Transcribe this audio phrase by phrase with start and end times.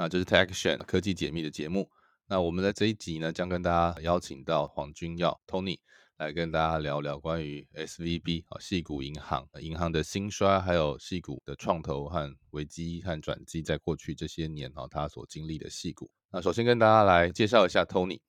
[0.00, 1.90] 那这是 Tech Action 科技解密的节目。
[2.28, 5.80] 那我们在这一集呢，将跟大家邀请到黄君耀 Tony
[6.18, 16.08] 来跟大家聊聊关于 SVB 啊，细谷银行银行的兴衰，还有细谷的创投和危机和转机，在过去这些年啊，他所经历的细谷。
[16.30, 18.20] 那首先跟大家来介绍一下 Tony。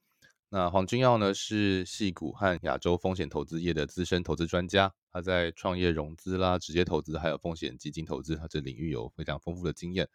[0.52, 10.10] 那黄君耀呢是细谷和亚洲风险投资业的资深投资专家，他在创业融资啦、直接投资还有风险基金投资，他这领域有非常丰富的经验，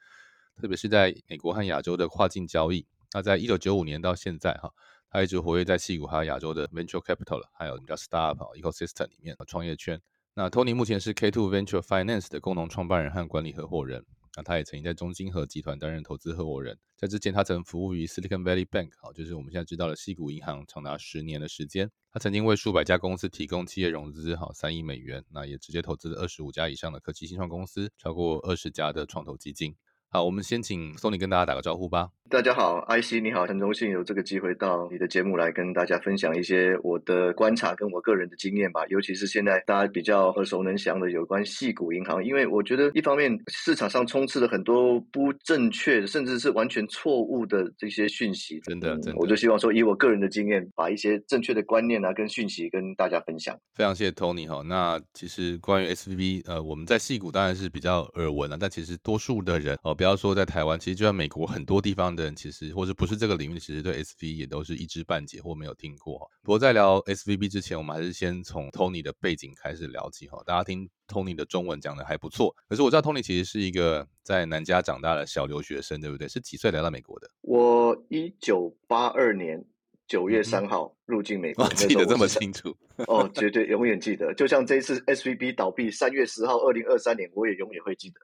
[0.60, 2.86] 特别是在美国和亚洲的跨境交易。
[3.12, 4.72] 那在一九九五年到现在哈，
[5.10, 10.00] 他一直活跃在细谷还有亚洲的 venture capital 还有叫 startup ecosystem 里面创业圈。
[10.34, 14.04] 那 Tony 目前是 K Two Venture Finance 的共同创办人和管理合伙人。
[14.36, 21.88] 那他也曾经在中金和集团担任投资合伙人，在之前他曾服务于 Silicon Valley Bank，好，就是我们现在知道的西谷银行，长达十年的时间。
[22.10, 29.76] 他曾经为数百家公司提供企业融资，好三亿美元，那也直接投资了二十五家以上的科技新创公司，超过二十家的创投基金。
[30.14, 32.08] 好，我们先请 Sony 跟大家打个招呼吧。
[32.30, 38.84] 大家好，IC 你好，很荣幸有这个机会到你的节目来跟大家分享一些我的观察跟我个人的经验吧。
[38.88, 53.56] 尤其是现在大家比较耳熟能详的有关细股银行，因为我觉得一方面市场上充斥了很多不正确甚至是完全错误的这些讯息，真的，真的，我就希望说以我个人的经验，把一些正确的观念啊跟讯息跟大家分享。
[53.74, 54.62] 非常谢谢 Tony 哈。
[54.64, 62.14] 那其实关于 SVB，呃，我们在细股当然是比较耳闻了，但其实多数的人哦，不要说在台湾，其实就在美国很多地方。
[62.14, 66.30] 的人其实或者不是这个领域，其实对 S V 也都是一知半解或没有听过。
[66.42, 70.42] 不过在聊 S V B 之前，我们还是先从 Tony 的背景开始聊起哈。
[70.44, 76.28] 大家听 Tony 的中文讲的还不错，可是我知道 Tony 其实是一个在南加长大的小留学生，对不对？
[76.28, 77.30] 是几岁来到美国的？
[77.40, 79.64] 我一九八二年
[80.06, 82.74] 九月三号入境美国，记得这么清楚
[83.08, 84.32] 哦，绝对永远记得。
[84.34, 88.14] 就像这一次 S V B 倒闭三月十号，二零二三年，我也永远会记得。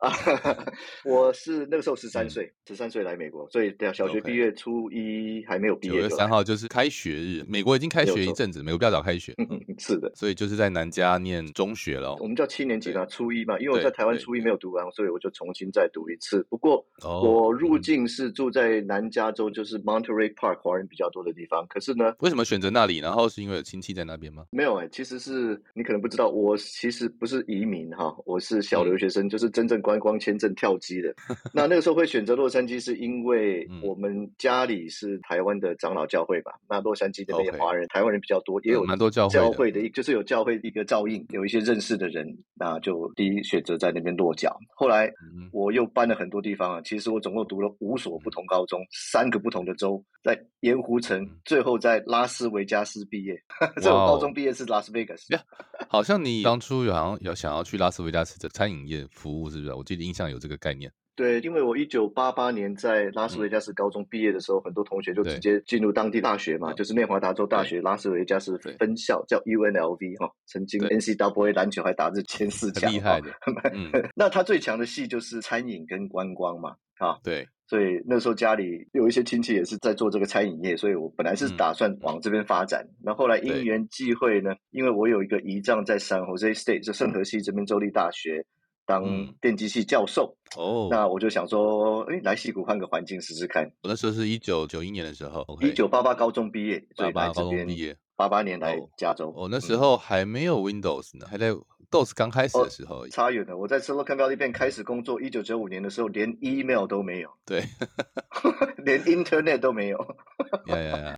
[0.00, 0.10] 啊，
[1.04, 5.94] 我是那个时候十三岁，十三岁来美国，所以对啊，小学毕业初一还没有毕业。
[5.94, 9.34] 九月三号就是开学日，美国已经开学一阵子，美国比较早开学。
[9.36, 12.16] 嗯是的，所以就是在南加念中学了。
[12.16, 16.42] 我们叫七年级嘛，初一嘛，因为我在台湾初一没有读完，所以我就重新再读一次。
[16.48, 21.66] 不过我入境是住在南加州，就是 Monterey Park 华人比较多的地方。
[21.68, 22.98] 可是呢，为什么选择那里？
[22.98, 24.44] 然后是因为有亲戚在那边吗？
[24.52, 29.80] 没有哎，其实是你可能不知道，我其实不是移民哈，我是小留学生，就是真正。
[29.80, 31.08] 观光签证跳机的，
[31.54, 36.52] 那那个时候会选择洛杉矶，是因为我们家里是台湾的长老教会吧？
[36.68, 44.54] 那洛杉矶那边华人、台湾人比较多，也有蛮多教会的，就是有教会一个照应，有一些认识的人，那就第一选择在那边落脚。
[44.74, 45.10] 后来
[45.50, 53.40] 我又搬了很多地方啊，其实我总共读了五所不同高中，三个不同的州，在盐湖城，最后在拉斯维加斯毕业。
[53.80, 55.34] 这我高中毕业是拉斯维加斯。
[55.88, 59.74] 好像你当初好像有想要去拉斯维加斯的餐饮业服务，是不是？
[59.74, 60.92] 我记得印象有这个概念。
[61.16, 73.30] 对，因为我一九八八年在拉斯维加斯高中毕业的时候，很多同学就直接进入当地大学嘛，就是内华达州大学拉斯维加斯分校，叫 UNLV 哈，曾经 NCAA 篮球还打至前四强，厉害的。
[74.16, 82.84] 那他最强的系就是餐饮跟观光嘛，啊，对，所以那时候家里有一些亲戚也是在做这个餐饮业，所以我本来是打算往这边发展。
[83.00, 88.44] 那后来因缘际会呢，因为我有一个姨丈在 San Jose State，就圣荷西这边州立大学。
[88.86, 89.04] 当
[89.40, 93.70] 电机系教授哦，那我就想说，哎，来西谷换个环境试试看。
[93.84, 99.32] 我那时候是一九九一年的时候，一九八八高中毕业，八八高中毕业，八八年来加州。
[99.34, 101.54] 我那时候还没有 Windows 呢，还在。
[101.90, 103.56] DOS 刚开始的时候，差远了。
[103.56, 107.64] 我在 Silicon Valley 边开始工作，一九九五年的时候，连 email 都没有，对，
[108.86, 109.98] 连 Internet 都没有，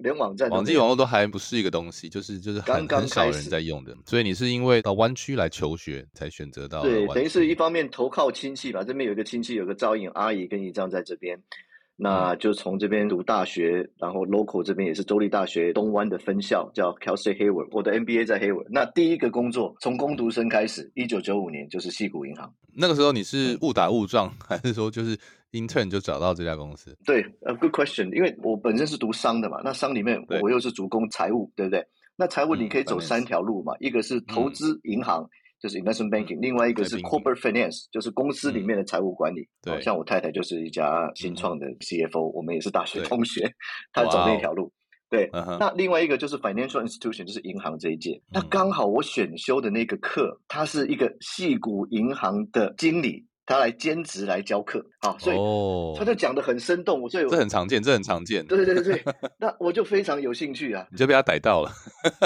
[0.01, 3.95] 连网站、网际网络都还不是一个东西，就是就是很很少人在用的。
[4.07, 8.83] 所以你是因为到湾区来求学，才选择到对，等于是一方面投靠亲戚吧。
[8.83, 11.39] 这边有个亲戚，有个照应阿姨跟姨丈在这边。
[12.03, 17.69] 那就从这边读大学，然后 local 这边也是州立大学东湾的分校，叫 Cal State Hayward。
[17.71, 18.67] 我的 MBA 在 Hayward。
[18.71, 22.53] 那第一个工作从攻读生开始，一九九五年就是西谷银行。
[22.75, 25.17] 那个时候你是误打误撞，还是说就是
[25.53, 26.93] intern 就找到这家公司？
[27.05, 28.13] 对，呃，good question。
[28.13, 31.87] 因为我本身是读商的嘛，那商里面我又是主攻财务，对不对？
[32.17, 35.25] 那财务你可以走三条路嘛，一个是投资银行。
[35.63, 39.49] 就是 investment banking，另外一个是 corporate finance，就是公司里面的财务管理。
[39.63, 43.49] 对，像我太太就是一家新创的 CFO，我们也是大学同学，
[43.93, 44.73] 她走那条路。
[45.09, 48.21] 对，那另外一个就是 financial institution，就是银行这一届。
[48.33, 53.25] 那刚好我选修的那个课，它是一个系股银行的经理。
[53.45, 55.37] 他来兼职来教课，好，所以
[55.99, 58.45] 他就讲的很生动，所以这很常见，这很常见。
[58.47, 59.05] 对对对对，
[59.39, 61.71] 那我就非常有兴趣啊，你就被他逮到了，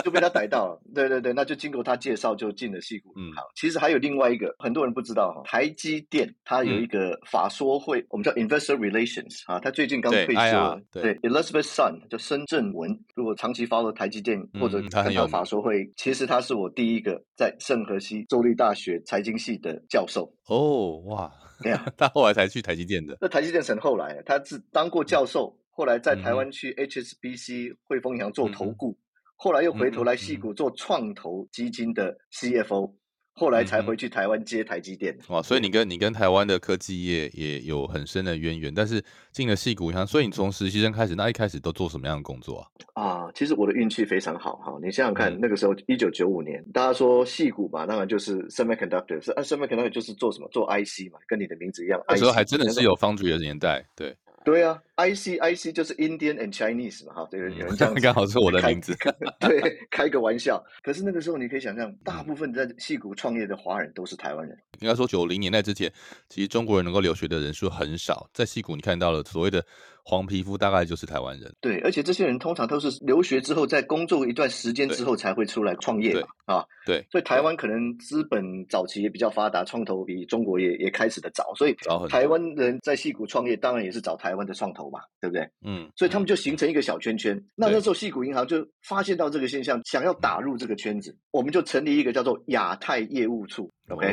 [0.05, 0.81] 就被他逮到了。
[0.95, 3.43] 对对对，那就经过他介绍，就进了戏股嗯，好。
[3.55, 12.99] 其实还有另外一个，很多人不知道哈，台积电它有一个法说会，我们叫 Investor Relations 啊，他最近刚退休，对 Elizabeth Sun 叫深圳文。
[13.15, 20.31] 如果长期 follow 台积电或者看到法说会，其实他是我第一个在圣何西州立大学财经系的教授。
[20.47, 21.33] 哦，哇，
[21.63, 23.17] 对啊，他后来才去台积电的。
[23.21, 28.97] 那台积电很后来，他是当过教授，后来在台湾去 HSBC 汇丰银行做投顾，
[29.37, 32.95] 后来又回头来戏谷做创投基金的 CFO。
[33.37, 35.17] 后来才回去台湾接台积电。
[35.29, 43.03] 哇，所以你跟你跟台湾的科技业也有很深的渊源，但是进了戏股银行，所以你从实习生开始，那一开始都做什么样的工作啊？
[43.03, 44.79] 啊，其实我的运气非常好哈。
[44.83, 50.49] 你想想看，那个时候一九九五年，大家说戏股嘛，当然就是 semiconductor，是啊，semiconductor 就是做什么？
[50.51, 52.01] 做 IC 嘛，跟你的名字一样。
[52.09, 54.17] 那时候还真的是有 foundry 的年代，对。
[54.45, 58.97] 对啊，IC IC 就是 Indian and Chinese 嘛，哈，这个有人这样 刚好是我的名字，
[59.41, 59.61] 对，
[59.91, 60.63] 开个玩笑。
[60.83, 64.57] 可是那个时候你可以想象，大部分在戏谷创业的华人都是台湾人。
[64.81, 65.93] 应该说九零年代之前，
[66.29, 69.65] 其实中国人能够留学的人数很少，在戏谷你看到了所谓的。
[70.09, 81.75] 黄皮肤大概就是台湾人，对，而且这些人通常都是留学之后，在工作一段时间之后才会出来创业嘛，啊，对，所以台湾可能资本早期也比较发达，创投比中国也也开始的早，所以
[82.09, 85.49] 台湾人在戏谷创业，当然也是找台湾的创投嘛，对不对？
[85.65, 87.43] 嗯，所以他们就形成一个小圈圈。
[87.55, 93.73] 那那时候细谷银行就发现到这个现象，想要打入这个圈子，我们就成立一个叫做亚太业务处。
[93.89, 94.13] OK，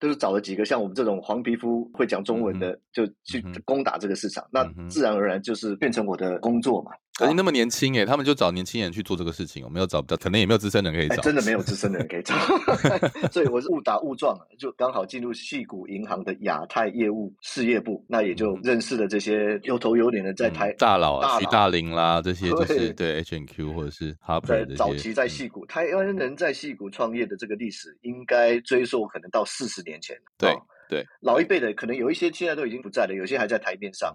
[0.00, 4.44] 就是找了几个像我们这种黄皮肤会讲中文的，就去攻打这个市场。
[4.50, 6.90] 那自然而然就是变成我的工作嘛。
[7.16, 11.16] 可是那么年轻哎，他们就找年轻人去做这个事情，我没有找不到，可能也没有资深人可以找。
[11.22, 12.34] 真的没有资深的人可以找，
[13.30, 23.14] 所以我是误打误撞，就刚好进入细谷银行的亚太业务事业部，那也就认识了这些有头有脸的在台大佬啊，徐大林啦，这些 就是对。
[23.20, 30.16] H and Q 或者是 Harper 早期在细谷，台湾人在细谷创业的这个历史，应该追溯可能到四十年前。
[30.36, 30.54] 对
[30.88, 34.14] 对，老一辈的可能有一些现在都已经不在了，有些还在台面上。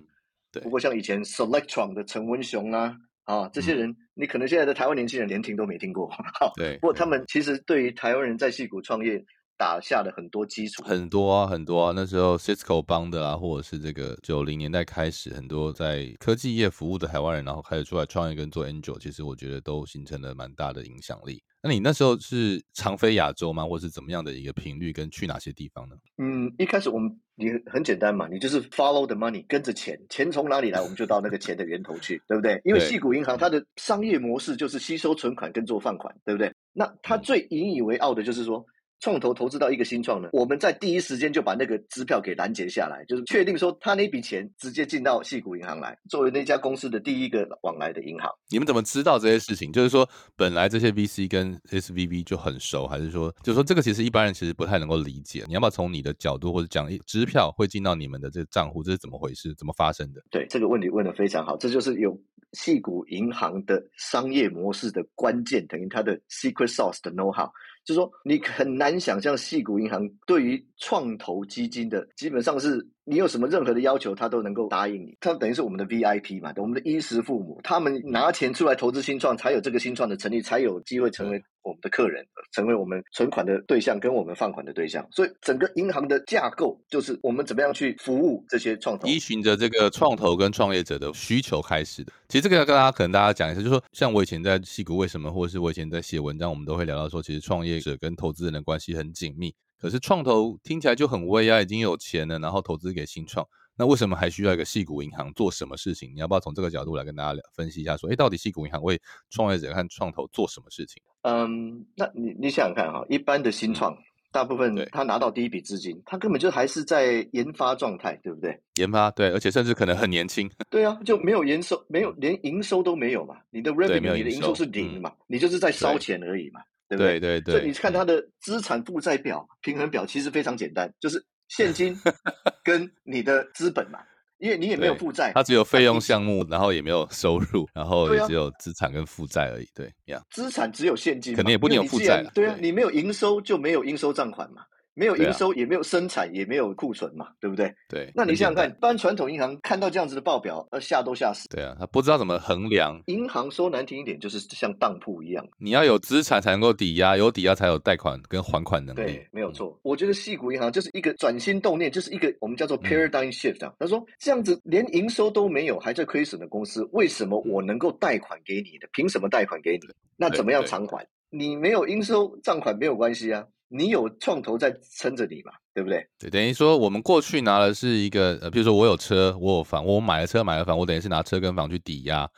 [0.51, 6.11] 对，不过像以前 Selectron 的陈文雄啊，啊，这些人，你可能现在的台湾年轻人连听都没听过。
[6.55, 9.23] 对，不过他们其实对于台湾人在戏谷创业
[9.59, 10.81] 打下了很多基础。
[10.83, 21.43] 很多啊，很多啊，那时候 Cisco 帮的啊，或者是这个九零年代开始，很多在科技业服务的台湾人，然后开始出来创业跟做 Angel，其实我觉得都形成了蛮大的影响力。
[21.61, 25.95] 那你那时候是常飞亚洲吗，或是怎么样的一个频率，跟去哪些地方呢？
[26.17, 32.61] 嗯，一开始我们你很简单嘛，你就是 follow the money，跟着钱，钱从哪里来，我们就到那个钱的源头去，对不对？
[32.63, 36.49] 因为细谷银行它的商业模式就是吸收存款跟做放款，对不对？
[36.71, 38.65] 那它最引以为傲的就是说。
[38.99, 48.29] 创投投资到一个新创呢，我们在第一时间就把那个支票给拦截下来，就是确定说他那笔钱直接进到细谷银行来，作为那家公司的第一个往来的银行。
[48.49, 49.71] 你们怎么知道这些事情？
[49.71, 55.43] 就是说，本来这些 VC 跟 SVB 就很熟，还是说，就是说这个其实一般人其实不太能够理解。
[55.47, 59.53] 你要不要从你的角度或者讲，支票会进到你们的这个账户，这是怎么回事？
[59.55, 60.21] 怎么发生的？
[60.29, 62.19] 对这个问题问的非常好，这就是有
[62.53, 67.49] 细谷银行的商业模式的关键，等于它的 secret sauce 的 know how。
[67.89, 75.17] 就是说，你很难想象，细谷银行对于创投基金的，基本上是你有什么任何的要求，他都能够答应你。
[75.19, 81.41] 他等于是我们的 VIP 嘛，我们的衣食父母，他们拿钱出来投资新创，才有这个新创的成立，才有机会成为。
[81.61, 92.13] 我们的客人成为我们存款的对象，跟我们放款的对象，所以整个银行的架构就是我们怎么样去服务这些创投，依循着这个创投跟创业者的需求开始的。
[92.29, 99.53] 其实这个要跟大家可能大家讲一下，就是说，像我以前在戏谷为什么，或者是我以前在写文章，我们都会聊到说，其实创业者跟投资人的关系很紧密。
[99.79, 103.45] 可是创投听起来就很威啊，已经有钱了，然后投资给新创。
[103.77, 106.11] 那为什么还需要一个细股银行做什么事情？
[106.13, 107.95] 你要不要从这个角度来跟大家聊分析一下？
[107.95, 111.01] 说，哎，到底细股银行为创业者和创投做什么事情？
[111.21, 113.97] 嗯，那你你想想看哈，一般的新创，
[114.33, 118.61] 大部分他拿到第一笔资金，他根本就还是在研发状态，对不对？
[118.75, 120.51] 研发对，而且甚至可能很年轻。
[120.69, 123.37] 对啊，就没有营收，没有连营收都没有嘛？
[123.49, 125.13] 你的 revenue，你的营收是零嘛？
[125.25, 126.59] 你就是在烧钱而已嘛？
[126.89, 127.19] 对不对？
[127.19, 127.53] 对对。
[127.55, 131.95] 所以你看他的资产负债表、平衡表，其实非常简单，就是现金
[132.65, 133.99] 跟你的资本嘛。
[134.39, 139.67] 因为你也没有负债，它只有费用项目，然后也没有收入，然后也只有资产跟负债而已。
[139.75, 144.61] 对呀，资产只有现金嘛，肯定也不能有负债啦对啊，你没有营收就没有应收账款嘛，
[144.99, 147.73] 没有营收也没有生产也没有库存嘛，对不对？
[147.87, 148.11] 对。
[148.13, 151.47] 那你想想看，一般传统银行看到这样子的报表，呃，吓都吓死。
[151.47, 153.01] 对啊，他不知道怎么衡量。
[153.05, 155.47] 银行说难听一点，就是像当铺一样。
[155.57, 159.53] 你要有资产才能够抵押，有抵押才有贷款跟还款能力对。，没有嗯。
[159.53, 159.79] 错。
[159.83, 163.73] 我觉得细谷银行就是一个转心动念，就是一个我们叫做嗯 paradigm shift 啊。
[163.79, 168.89] 他说这样子连营收都没有，还在亏损的公司，为什么我能够贷款给你的？
[168.91, 169.87] 凭什么贷款给你？
[170.17, 171.07] 那怎么样对偿还？
[171.29, 176.07] 你没有应收账款没有关系啊，你有创投在撑着你嘛，对不对？
[176.17, 182.29] 对，等于说我们过去拿的是一个，呃，比如说我有车，我有房，我买了车买了房，我等于是拿车跟房去抵押。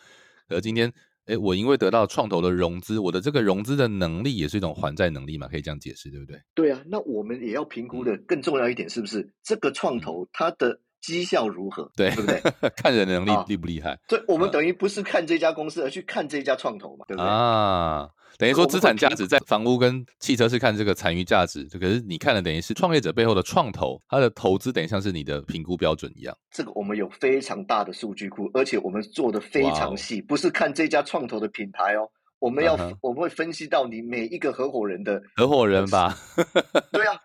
[0.50, 0.92] 而今天，
[1.26, 6.42] 哎，我因为得到创投的融资，我的这个融资的能力也是一种还债能力嘛，可以这样解释，对不对？
[6.54, 11.92] 对啊，那我们也要评估嗯的更重要一点，是不是这个创投它的绩效如何？
[11.96, 12.70] 对，对不对？
[12.76, 17.30] 看人能力啊厉不厉害对，我们啊等于不是看这家公司，而去看这家创投嘛，对不对？
[17.30, 18.08] 啊？
[18.38, 26.36] 等于说资产价值在房屋跟汽车是看这个残余价值，这可是你看的等于是创业者背后的创投，它的投资等于像是你的评估标准一样。
[26.50, 32.10] 这个我们有非常大的数据库，而且我们做的非常细，不是看这家创投的品牌哦，
[32.42, 36.18] 我们要、我们会分析到你每一个合伙人的，合伙人吧，
[36.92, 37.16] 对啊，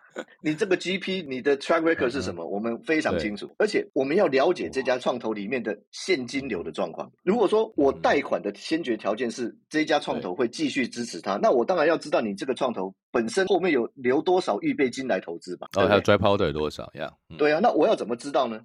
[0.41, 7.11] 你这个 GP 你的 track record 是什么，我们非常清楚，而且我们要了解这家创投里面的现金流的状况。
[7.23, 17.11] 如果说我贷款的先决条件是这家创投会继续支持他，那我当然要知道你这个创投本身后面有留多少预备金来投资吧，然后还有？dry powder 多少呀？
[17.29, 17.37] 嗯。
[17.37, 18.61] 对啊，那我要怎么知道呢？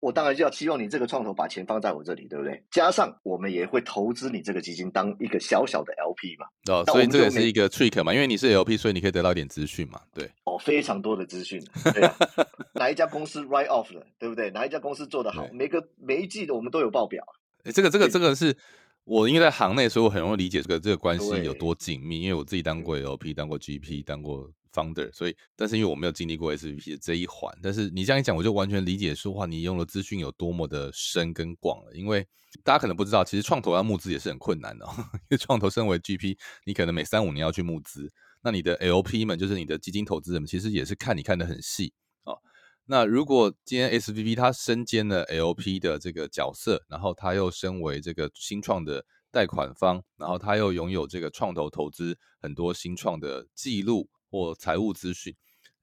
[0.00, 2.62] 我当然就要期望你这个创投把钱放在我这里，对不对？
[2.70, 10.24] 加上我们也会投资你这个基金当一个小小的 LP 嘛，哦，所以这也是一个 trick 嘛，因为你是 LP，所以你可以得到一点资讯嘛，对。
[10.44, 12.16] 哦，非常多的资讯， 对啊，
[12.74, 14.50] 哪一家公司 write off 了，对不对？
[14.50, 17.32] 哪一家公司做得好，每个每一季的我们都有报表啊。
[17.64, 18.56] 诶这个这个这个是
[19.04, 22.22] 我因为在行内，所以我很容易理解这个这个关系有多紧密。
[22.22, 31.92] 因为我自己当过 LP，当过 GP，当过 founder，所以但是因为我没有经历过 SVP 的这一环，但是你这样一讲，我就完全理解说话，你用的资讯有多么的深跟广了。
[31.94, 32.26] 因为
[32.64, 38.12] 大家可能不知道，其实创投要募资也是很困难的、哦， 因为创投身为 GP，你可能每三五年要去募资，
[38.42, 41.92] 那你的 LP 们就是你的基金投资人，其实也是看你看得很细
[42.24, 42.34] 啊。
[42.86, 55.34] 那如果今天 SVP 他身兼了 LP 的这个角色，然后他又身为这个新创的贷款方，然后他又拥有这个创投投资很多新创的记录或财务资讯，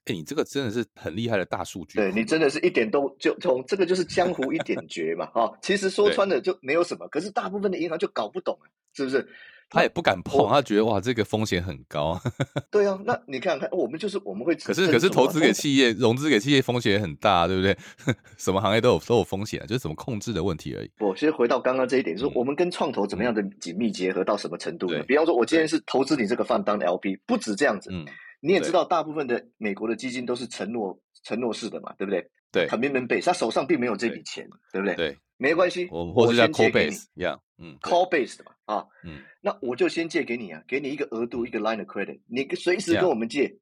[0.06, 1.98] 哎，你这个真的是很厉害的大数据。
[1.98, 9.28] 对你真的是一点都就从这个就是江湖一点绝嘛，哈、其实说穿了就没有什么，可是大部分的银行就搞不懂啊，是不是？
[9.70, 12.18] 他也不敢碰，他觉得哇，这个风险很高。
[12.72, 17.78] 对啊，那你看看，我们就是我们会可是可是投资给企业、融资给企业风险也很大，对不对？
[18.38, 20.90] 什么行业都有都有风险，就是怎么控制的问题而已。
[21.00, 25.04] 我先回到刚刚这一点，就是嗯我们跟创投怎么样的紧密结合到什么程度呢对？
[25.04, 28.06] 比方说，我今天是投资你这个 fund 当 LP，不止这样子，嗯，
[28.40, 32.30] 你也知道，大部分的美国的基金都是承诺承诺式的嘛，对不对？
[32.52, 32.68] 对。
[32.68, 34.96] commitment base，他手上并没有这笔钱，对不对？
[34.96, 43.14] 对，没关系，我们或者叫先借 call 给你 base 一样，嗯 call base 的嘛，啊，嗯，那我就先借给你啊，给你一个额度，一个 line of credit，你随时跟我。
[43.14, 43.58] 们借，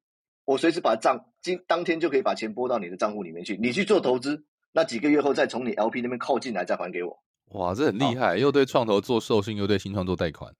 [0.45, 7.17] 我随时把账今当天就可以把钱拨到你的账户里面去，你去做投资，那几个月后再从你 LP 那边扣进来再还给我，
[7.51, 10.53] 哇，这很厉好害，又对创投做授信，又对新创做贷款。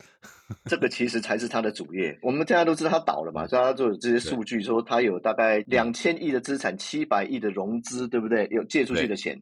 [0.65, 2.17] 这个其实才是他的主业。
[2.21, 8.47] 我们大家都知道他倒了嘛，嗯所以他就有这些数据说他有大概两千亿的资产，七百亿的融资，对不对？
[8.51, 9.41] 有借出去的钱。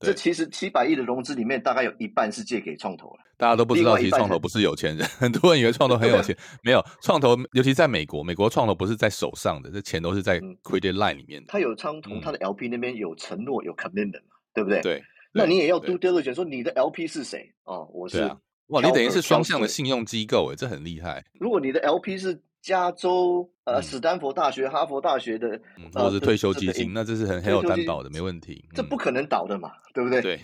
[0.00, 3.18] 对这其实七百亿的融资里面，大概有一半是借给创投了。
[3.36, 11.46] 大家都不知道，其实创投不是有钱人， 很多人以为创投很有钱， 没有创投，尤其在美国，美国创投不是在手上的，这钱都是在嗯 credit line 里面的。
[11.48, 14.80] 他有相同，嗯他的 LP 那边有承诺，有 commitment 嘛，对不对？。
[14.80, 17.52] 对，那你也要对 due diligence，说你的 LP 是谁？
[17.64, 18.20] 哦，我是。
[18.22, 21.24] 啊哇，你等于是双向的信用机构，诶，这很厉害。
[21.40, 25.60] 如果你的 LP 是加州、呃嗯史丹佛大学、哈佛大学的，
[25.92, 28.64] 或者是退休基金那这是很很有担保的，没问题。
[28.70, 30.22] 嗯这不可能倒的嘛，对不对？
[30.22, 30.40] 对，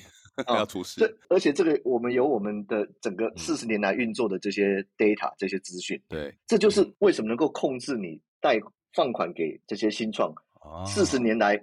[0.46, 0.98] 啊 要出事。
[1.00, 8.58] 这而且这个我们有我们的整个嗯四十年来运作的这些 data 这些资讯，对，这就是嗯为什么能够控制你贷
[8.92, 11.56] 放款给这些新创啊四十年来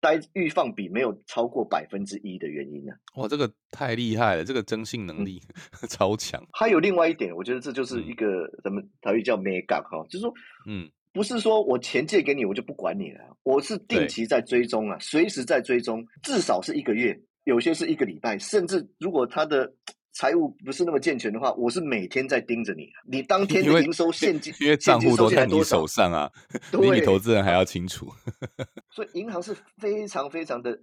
[0.00, 2.92] 贷预放比没有超过百分之一的原因呢。
[3.16, 5.40] 哇，这个太厉害了，这个征信嗯能力
[5.88, 6.42] 超强。
[6.52, 8.26] 还有另外一点，我觉得这就是嗯一个
[8.64, 10.32] 咱们台语叫 mega 哈，就是说
[10.66, 19.72] 嗯，不是说我钱借给你我就不管你了，我是定期在追踪啊，随时在追踪，至少是一个月，有些是一个礼拜，甚至如果他的
[20.12, 26.30] 财务不是那么健全的话，我是每天在盯着你，你当天的营收现金因为账户都在你手上啊，
[26.72, 28.08] 比你投资人还要清楚。
[28.90, 30.76] 所以银行是非常非常的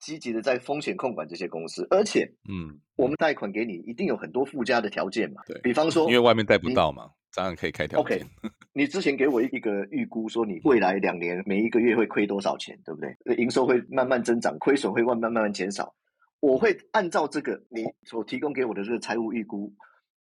[0.00, 8.24] 积极的在风险控管这些公司，而且嗯，我们贷款给你一定有很多附加的条件嘛，对比方说因为外面贷不到嘛，当然可以开条 OK，
[8.72, 13.14] 你之前给我一个预估，说你未来两年每一个月会亏多少钱，对不对？
[13.26, 15.94] 呃营收会慢慢增长，亏损会慢慢慢慢减少。
[16.40, 19.72] 我会按照这个你所提供给我的这个财务预估，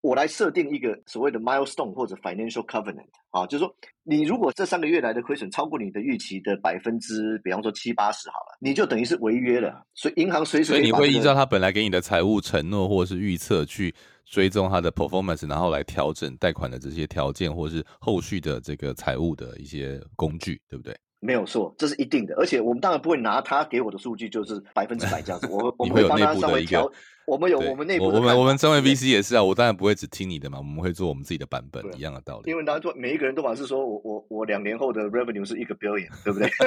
[0.00, 9.84] 我来设定一个所谓的 milestone 或者 financial covenant 啊，就是说你如果这三个月来的亏损超过你的预期的百分之，比方说七八十好了，你就等于是违约了。
[9.94, 13.94] 所以银行随时所以你会依照他本来给你的财务承诺或者是预测去
[14.25, 20.96] 追踪他的 performance，然后来调整贷款的这些条件，或是后续的这个财务的一些工具，对不对？
[21.20, 22.34] 没有错，这是一定的。
[22.37, 26.90] 而且我们当然不会拿他给我的数据就是百分之百这样子，我 我们会帮他稍微调。
[27.26, 32.56] 我们有对我们内部我我们我们身为对 VC 也是啊，我当然不会只听你的嘛，我们会做我们自己的版本对，一样的道理因。
[32.56, 36.48] 为大家做每一个人都好像是说我我我两年后的 revenue 是一个 billion，对不对？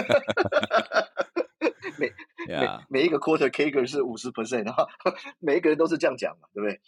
[1.97, 2.11] 每
[2.47, 4.85] 每呀，每一个 quarter CAGR 是五十 percent，然后
[5.39, 6.79] 每一个人都是这样讲嘛，对不对？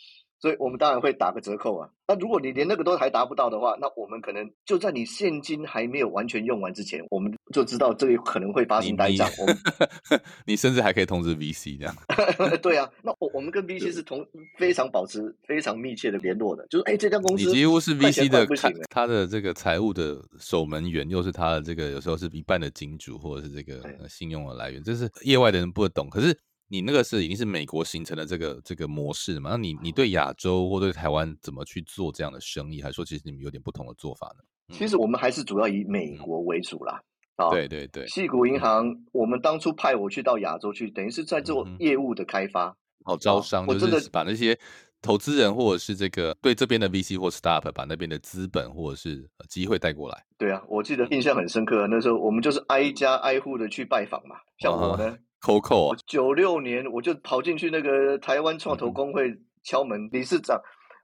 [0.44, 1.90] 所以我们当然会打个折扣啊。
[2.06, 9.30] 那如果你连那个都还达不到的话，那我们可能就在你现金还没有完全用完之前，我们就知道这个可能会发你你生呆账。
[9.40, 9.58] 我们
[10.46, 11.96] 你甚至还可以通知 VC 这样。
[12.62, 14.20] 对啊，那我我们跟 VC 是同
[14.58, 26.10] 非常保持非常密切的联络的，就是哎，这家公你司几乎是 VC 的看他的这个财务的守门员，又是他的这个有时候是一半的金主，或者是这个信用的来源，这是业外的人不懂。
[26.10, 26.38] 可是
[26.74, 29.52] 你那个是已经是美国形成的这个这个模式嘛？
[29.52, 34.44] 那你你对亚洲或对台湾怎么去做这样的生意，还是说其实你们有点不同的做法呢？
[34.76, 37.00] 其实我们还是主要以美国为主啦。
[37.36, 42.76] 啊，嗯对对对，细谷银行，我们当初派我去到亚洲去，等于是在做业务的开发。
[43.06, 44.58] 好招商，就我真的是把那些
[45.00, 50.26] 投资人或者是这个对这边的 VC 或 startup 把那边的资本或者是呃机会带过来。
[50.40, 51.86] 对啊，我记得印象很深刻。
[51.88, 54.38] 那时候我们就是挨家挨户的去拜访嘛。
[54.58, 59.30] 像我呢，Coco 我九六年我就跑进去那个台湾创投工会
[59.64, 60.60] 敲门，理事长。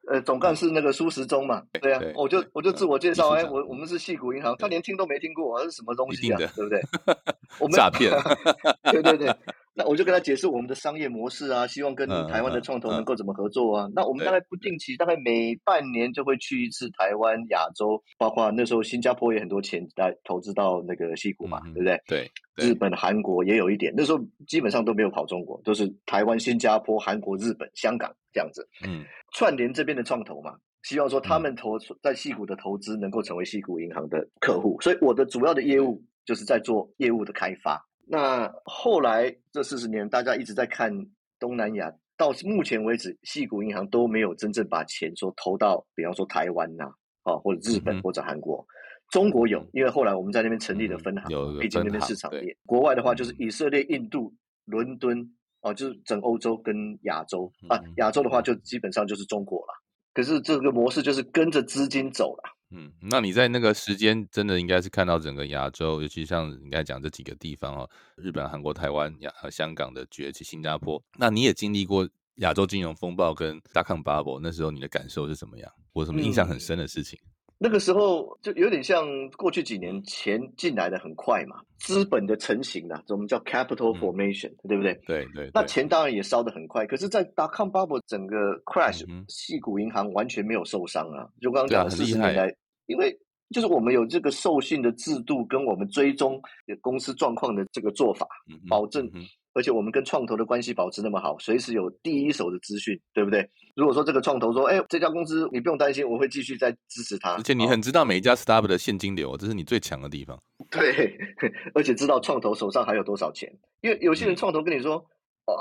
[0.10, 6.82] 呃，总干事那个苏时忠嘛，对啊，我就我就自我介绍，哎，我我们是戏谷银行，他连听都没听过，这是什么东西啊对不对？
[7.60, 8.12] 我们诈骗
[8.92, 9.28] 对对对，
[9.80, 13.88] 那我就跟他解释我们的商业模式啊，希望跟嗯台湾的嗯创投嗯能够怎么合作啊。
[13.96, 22.02] 那我们大概不定期，大概每半年就会去一次台湾、亚洲，包括那时候新加坡也很多钱来投资到那个西谷嘛，嗯对不对？
[22.08, 30.56] 对对日本、韩国也有一点，那时候基本上都没有跑中国，都是台湾、新加坡、韩国、日本、香港这样子嗯串联这边的创投嘛。
[30.84, 37.86] 希望说他嗯们投在戏谷的投资能够成为戏谷银行的客户，所以我的主要的业务就是在做业务的开发。
[38.12, 40.92] 那后来这四十年，大家一直在看
[41.40, 46.86] 东南亚，到目前为止，细谷银行都没有真正把钱说投到，比方说台湾呐、
[47.22, 48.66] 啊，或者日本或者韩国。
[49.12, 52.58] 中国有，因为后来我们在那边成立了分行，毕竟那边市场也。
[52.66, 54.34] 国外的话就是嗯以色列、印度、
[54.66, 57.94] 伦敦，哦，就是整欧洲跟亚洲啊嗯。
[57.98, 59.74] 亚洲的话就基本上就是中国了。
[60.16, 62.44] 可是这个模式就是跟着资金走了。
[62.72, 75.72] 嗯，那你在那个时间真的应该是看到整个亚洲，尤其像你刚才讲这几个地方哦，日本、韩国、台湾、亚和香港的崛起，新加坡，那你也经历过亚洲金融风暴跟大康 bubble，那时候你的感受是怎么样？
[75.94, 77.20] 或什么印象很深的事情？
[77.62, 84.00] 那个时候就有点像过去几年钱进来的很快嘛，资本的成型啊，我们叫 capital 嗯。
[84.00, 84.94] formation，、对不对？
[85.06, 85.68] 对对，那对。
[85.68, 89.26] 钱当然也烧得很快，可是，在 dot com bubble 整个 crash，嗯哼。
[89.28, 91.28] 细谷银行完全没有受伤啊。
[91.42, 92.50] 就刚刚讲的四十年来，
[92.86, 93.14] 因为
[93.54, 96.42] 就是我们有这个授信的制度，跟我们追踪
[96.80, 99.06] 公司状况的这个做法，嗯保证
[99.54, 103.50] 而且我们跟创投的关系保持那么好，随时有第一手的资讯，对不对？
[103.76, 110.38] 如果说这个创投说，哎，这家公司你不用担心，我会继续再支持他，而且你哦很知道每一家 startup 的现金流，这是你最强的地方。
[110.70, 111.18] 对，
[111.74, 114.98] 而且知道创投手上还有多少钱，因为有些人嗯创投跟你说，
[115.46, 115.54] 啊、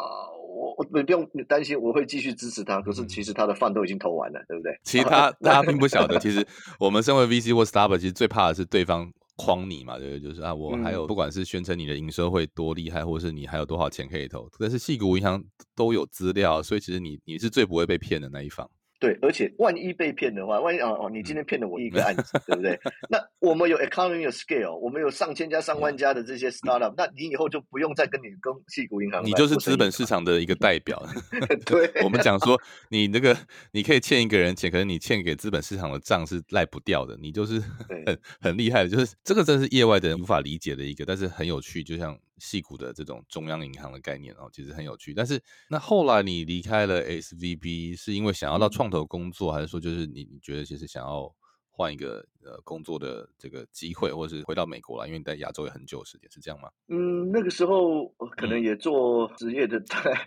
[0.49, 4.79] 我我你不用担心，我会继续支持他，可是嗯其实他的饭都已经投完了，对不对？
[4.83, 6.47] 其实他大家并不晓得，其实
[6.79, 10.21] 我们身为 VC 或 startup，其实最怕的是对方诓你嘛，对不对？
[10.29, 15.43] 就是啊，我还有嗯不管是宣称你的营收会多厉害，或者是你还有多少钱可以投，但是细谷银行
[15.75, 18.69] 都有资料，所以其实你你是最不会被骗的那一方。
[18.99, 22.79] 对，而且万一被骗的话，万一哦哦，你今嗯天骗了我一个案子， 对不对？
[23.09, 31.01] 那我们有 economy of scale，我们有上千家、上万家的这些 startup，那你以后就不用再跟你跟细谷银行你就是资本市场的一个代表。
[31.65, 33.37] 对，我们讲说，你那个
[33.73, 37.61] 你可以欠一个人钱，可是你欠给资本市场的账是赖不掉的，你就是
[38.07, 45.13] 很很厉害的，就是这个真是业外的人无法理解的一个，但是很有趣，就像细股的这种中央银行的概念哦，其实很有趣。
[45.15, 51.33] 但是那后来你离开了 SVB，是因为想要到嗯创投工作，还是说就是你你觉得其实想要
[51.71, 55.07] 换一个呃工作的这个机会，或者是回到美国了？
[55.07, 56.69] 因为你在亚洲也很久时间，是这样吗？
[56.89, 60.27] 嗯，那个时候可能也做职业的代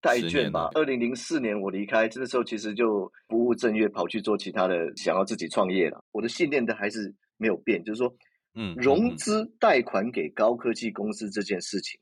[0.00, 0.70] 代券吧。
[0.74, 6.02] 二零零四年我离开，这个时候其实就不务正业，跑去做其他的，想要自己创业了。
[6.12, 8.14] 我的信念的还是没有变，就是说，
[8.56, 12.00] 嗯，融资贷款给高科技公司这件事情，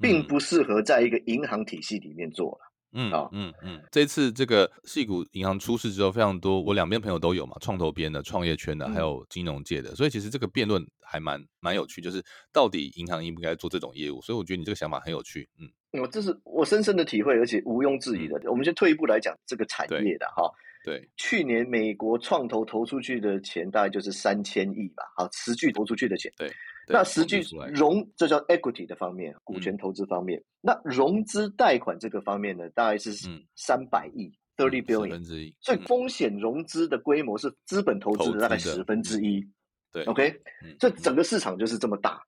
[0.00, 2.58] 并不适合在一个银行体系里面做了。
[2.92, 14.22] 嗯啊嗯嗯，这次这个细谷银行出事之后，非常多，我两边朋友都有嘛，创投边的、创业圈的，还有金融界的，所以其实这个辩论还蛮蛮有趣，就是到底银行应不应该做这种业务？
[14.22, 15.46] 所以我觉得你这个想法很有趣。
[15.58, 18.40] 嗯，我这是我深深的体会，而且毋庸置疑的。
[18.50, 20.50] 我们先退一步来讲这个产业的哈。
[20.88, 26.32] 对，去年美国创投投出去的钱大概就是三千亿吧，好，持续投出去的钱。
[26.38, 26.50] 对。
[26.90, 27.42] 那实际
[27.74, 30.42] 融，这叫 equity 的方面，股权投资方面。
[30.62, 33.12] 那融资贷款这个方面呢，大概是
[33.56, 35.54] 三百亿，thirty billion，分之一。
[35.60, 39.46] 所以风险融资的规模是资本投资的大概十分之一。
[39.92, 40.34] 对，OK，
[40.78, 42.22] 这整个市场就是这么大。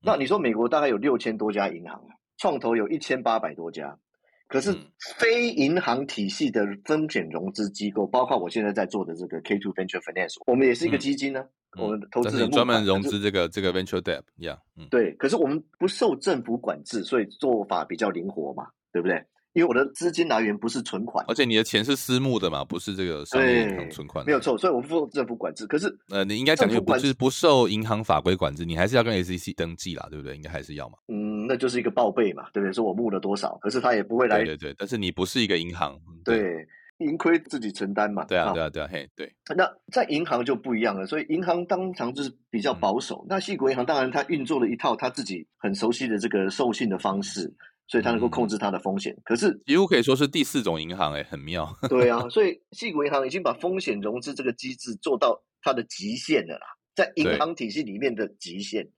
[0.00, 2.00] 那你说美国大概有六千多家银行，
[2.36, 3.98] 创投有一千八百多家，
[4.48, 4.74] 可是
[5.18, 11.44] 非银行体系的风险融资机构，包括我现在在做的这个 K two Venture Finance，我们也是一个基金呢。
[11.78, 15.12] 我们投资人专门融资这个这个 venture debt，一样，嗯，对。
[15.16, 19.22] 可是我们不受政府管制，所以做法比较灵活嘛，对不对？
[19.56, 24.56] 因为我的资金来源不是存款，而且你的钱是私募的嘛，不是这个商业银行存款，没有错。
[24.58, 25.66] 所以我们不受政府管制。
[25.66, 30.36] 可是，呃，你应该讲就不是不受银行法规管制，你还是要跟 SEC 登记啦，对不对？
[30.36, 30.98] 应该还是要嘛。
[31.08, 32.72] 嗯，那就是一个报备嘛，对不对？
[32.74, 34.74] 说我募了多少，可是他也不会来，对对对。
[34.76, 36.68] 但是你不是一个银行，对。
[36.98, 38.24] 盈亏自己承担嘛？
[38.24, 39.30] 对啊，对啊，对啊，嘿，对。
[39.54, 43.22] 那在银行就不一样了，所以银行当常就是比较保守。
[43.28, 47.52] 那细国银行当然它运作了一套它自己很熟悉的这个授信的方式，
[47.88, 49.16] 所以它能够控制它的风险。
[49.24, 51.68] 可是几乎可以说是第四种银行，哎，很妙。
[51.88, 58.88] 对啊， 所以细谷银行已经把风险融资这个机制做到它的极限了啦，在银行体系里面的极限，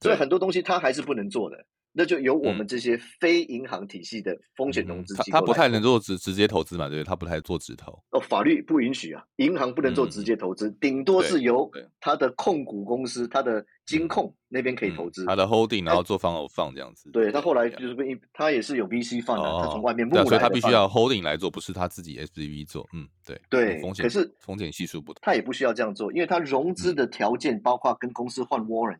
[0.00, 1.66] 所以很多东西它还是不能做的。
[1.96, 7.04] 那就由我们这些非银行体系的风险融资机构，他不太能做直直接投资嘛，对？
[7.04, 7.92] 他不太做直投。
[8.10, 15.24] 哦，法律不允许啊，银行不能做直接投资，顶多是由他的控股公司、他的金控那边可以投资。
[15.26, 17.12] 他的 holding 然后做放偶放这样子。
[17.12, 20.28] 对他后来就是被他也是有 VC 放的，他从外面募来的。
[20.28, 22.84] 所以他必须要 holding 来做，不是他自己 SPV 做。
[22.92, 23.80] 嗯，对对。
[23.80, 28.98] 风险可是风险系数不同，他也不需要这样做，因为他融资的条件包括跟公司换 warrant，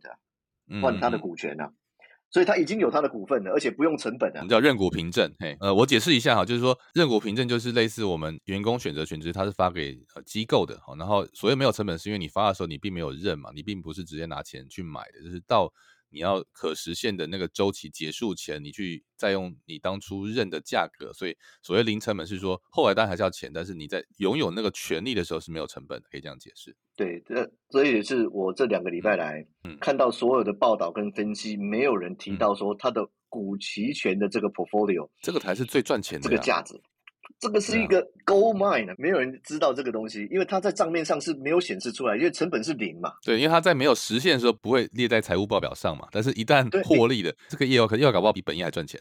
[0.81, 1.73] 换他的股权啊。
[2.35, 4.39] 所以他已经有他的股份了，而且不用成本啊。
[4.39, 15.73] 我们叫认股凭证，嘿，呃，我解释一下哈，就是说认股凭证就是类似我们员工选择权，只是它是发给机构的，哈，然后所谓没有成本，是因为你发的时候你并没有认嘛，你并不是直接拿钱去买的，就是到。
[16.11, 26.77] 你要可实现的那个周期结束前，你去再用你当初认的价格，所以所谓零成本是说，后来当然还是要钱，但是你在拥有那个权利的时候是没有成本的，可以这样解释。
[26.97, 29.45] 对，这所以也是我这两个礼拜来
[29.81, 36.81] 看到所有的报道跟分析，没有人提到说他的股期权的这个 portfolio，这个才是最赚钱的这个价值。
[37.41, 43.13] 这个是一个 gold mine，没有人知道这个东西，因为它在账面上是没有显示出来，因为成本是零嘛。
[43.23, 46.07] 对，因为它在没有实现的时候不会列在财务报表上嘛。
[46.13, 48.99] 但是，一旦获利的这个业务，可业务搞不好比本业还赚钱。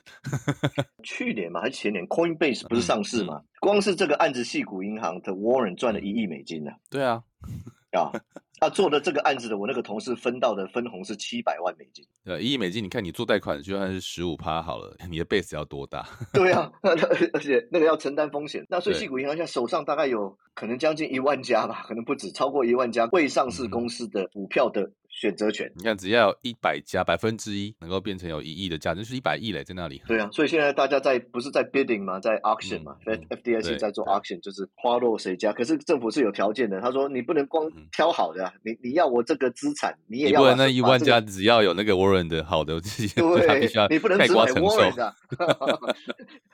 [1.04, 3.42] 去年嘛，还是前年，Coinbase 不是上市嘛？
[3.62, 6.72] 光是这个案子，系股银行的 Warren 赚了一亿美金呢。
[6.90, 7.24] 对啊。
[7.94, 8.12] 啊，
[8.60, 12.06] 他做的这个案子的，我那个同事分到的分红是七百万美金。
[12.26, 16.08] 对，一亿美金，你看你做贷款就算是十五趴好了，你的 base 要多大？
[16.34, 16.72] 对啊，
[17.34, 18.66] 而且那个要承担风险。
[18.70, 24.92] 那所以，细股银行现在手上大概有可能将近一万家吧，可能不止，超过一万家未上市公司的股票的。
[25.14, 30.02] 选择权，你看，只要一百家百分之一能够变成有一亿的价值，就是一百亿嘞，在那里。
[30.08, 32.20] 对啊，所以现在大家在不是在 bidding 吗？
[32.20, 35.54] 在 auction 嘛，FDIC 在做 auction，就是花落谁家。
[35.54, 40.42] 可是政府是有条件的，他说你不能光挑好的，你你要我这个资产，你也要。
[40.42, 45.16] 不能那一万家只要有那个 warrant 的好的，对， 你不能只买 warrant 的，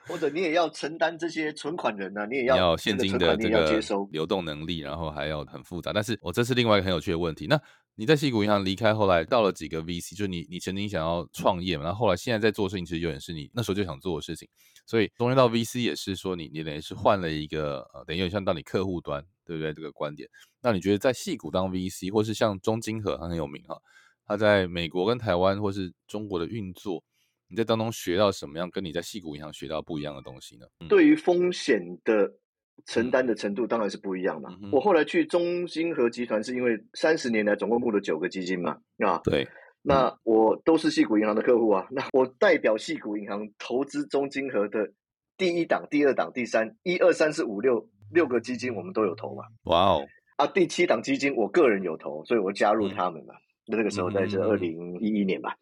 [0.06, 3.80] 或者你也要承担这些存款人呢，你也要现金的这个
[4.12, 5.92] 流动能力，然后还要很复杂。
[5.94, 7.58] 但是我这是另外一个很有趣的问题，那。
[7.96, 14.48] 你在西谷银行离开，后来到了几个 VC，就是你你曾经想要创业嘛，然后后来现在在做事情，其实有点是你那时候就想做的事情，
[14.86, 19.74] 所以中间到 VC 也是说你你等于是换了一个呃，等于有像到你客户端，对不对？
[19.74, 20.26] 这个观点，
[20.62, 23.76] 那你觉得在戏谷当 VC，或是像中金和他很有名哈，
[24.24, 27.04] 他在美国跟台湾或是中国的运作，
[27.48, 30.66] 你在当中学到什么样，跟你在戏谷银行学到不一样的东西呢？
[30.88, 32.39] 对于风险的。
[32.86, 34.56] 承担的程度当然是不一样嘛。
[34.72, 39.46] 我后来去中金和集团，是因为三十年来总共募了九个基金嘛，啊，对，
[39.82, 44.90] 那我都是细谷银行的客户啊，那我代表细谷银行投资中金和的
[45.36, 49.44] 第一档、第二档、第三一二三四五六六个基金，我们都有投嘛。
[49.64, 50.06] 哇哦！
[50.36, 53.34] 啊，第七档基金我个人有投，所以我加入他们嘛。
[53.66, 55.54] 那那个时候在这二零一一年吧，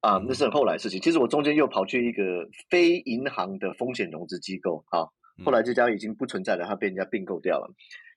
[0.00, 1.00] 啊，那是很后来事情。
[1.00, 5.08] 其实我中间又跑去一个非银行的风险融资机构，啊，
[5.44, 7.72] 后来这家已经不存在了，它被人家并购掉了。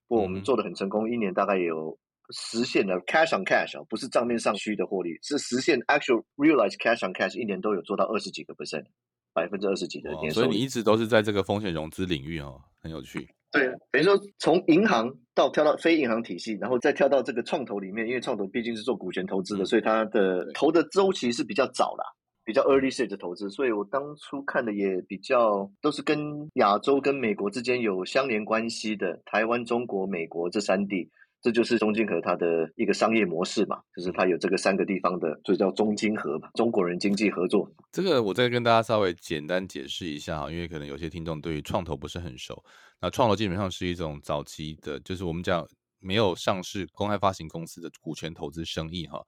[0.07, 1.97] 不过我们做的很成功，一年大概有
[2.29, 8.85] 实现了 cash on cash 啊，不是账面上虚的获利，是实现 actual realized cash on cash，一年都有做到二十几个 percent，
[9.33, 13.27] 百分之二十几的年所以你一直都是在这个风险融资领域哦，很有趣。
[13.51, 22.03] 对，等于说从银行到跳到非银行体系，然后再跳到这个创投里面，因为创投毕竟是做股权投资的，所以它的投的周期是比较早啦，
[22.45, 23.49] 比较 early stage 的投资。
[23.49, 31.09] 所以我当初看的也比较都是跟亚洲跟美国之间有相连关系的，台湾、中国、美国这三地。
[31.41, 37.71] 这就是中金和它的一个商业模式嘛，就是它有这个三个地方的，所以叫中金和嘛，中国人经济合作。
[37.91, 42.63] 这个我再跟大家稍微简单解释一下哈，因为可能有些听众对于创投不是很熟。
[42.99, 45.63] 那创投基本上是一种早期的，就是我们讲
[45.99, 49.23] 没有上市公开发行公司的股权投资生意哈，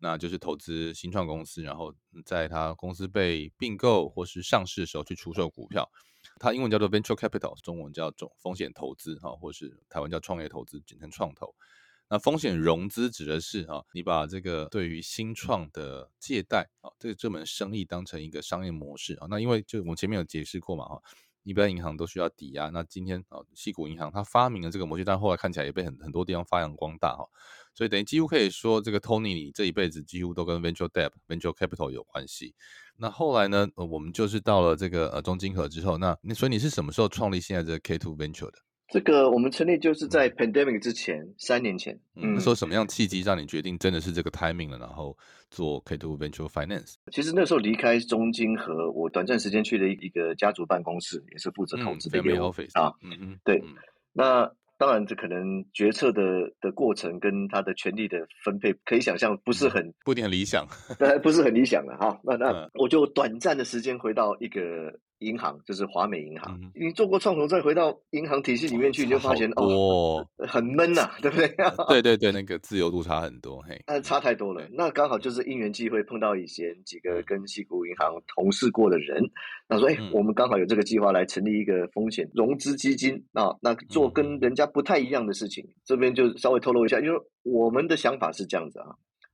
[0.00, 5.88] 那就是投资新创公司，然后在它公司被并购或是上市的时候去出售股票。
[6.38, 11.54] 它英文叫做 venture capital，中文叫种风险投资哈，或是台湾叫创业投资，简称创投。
[12.08, 19.26] 那风险融资指的是啊，你把这个对于新创的借贷啊，这这门生意当成一个商业模式啊。
[19.30, 21.00] 那因为就我前面有解释过嘛哈，
[21.50, 22.70] 一般银行都需要抵押。
[22.70, 27.24] 那今天啊，西谷银行它发明了这个模具，但后来看起来也被很很多地方发扬光大哈。
[27.74, 32.54] 所以等于几乎可以说，这个 Tony 你这一辈子几乎都跟 venture debt、venture capital 有关系。
[32.96, 33.66] 那后来呢？
[33.74, 38.58] 呃，我们就是到了这个呃中金河之后，那那所以你是什么时候创立现在这个 K Two Venture 的？
[38.90, 41.98] 这个我们成立就是在 pandemic 之前三年前。
[42.16, 45.16] 嗯，那时候什么样契机让你决定真的是这个 timing 了，然后
[45.50, 46.94] 做 K Two Venture Finance？
[47.12, 52.92] 其实那时候离开中金和，我短暂时间去了一个家族办公室，也是负责投资的业务啊。
[53.02, 53.62] 嗯嗯，对，
[54.12, 54.50] 那。
[54.80, 56.22] 当然，这可能决策的
[56.58, 60.66] 的过程跟他的权力的分配，可以想象不是很不一定很理想，
[61.22, 62.18] 不是很理想了哈。
[62.24, 64.98] 那那我就短暂的时间回到一个。
[65.20, 71.48] 银行就是华美银行，你做过创投再回到银行体系里面去，你就发现哦， 很闷呐，对不对？
[71.88, 74.66] 对对对，那个自由度差很多，嘿，那， 差太多了。
[74.72, 79.22] 那刚好就是因缘际会碰到以前几个跟西谷银行同事过的人，
[79.68, 88.86] 那说哎，我们刚好有这个计划来成立一个风险融资基金啊，那做跟人家不太一样的事情，这边就稍微透露一下，就是我们的想法是这样子啊。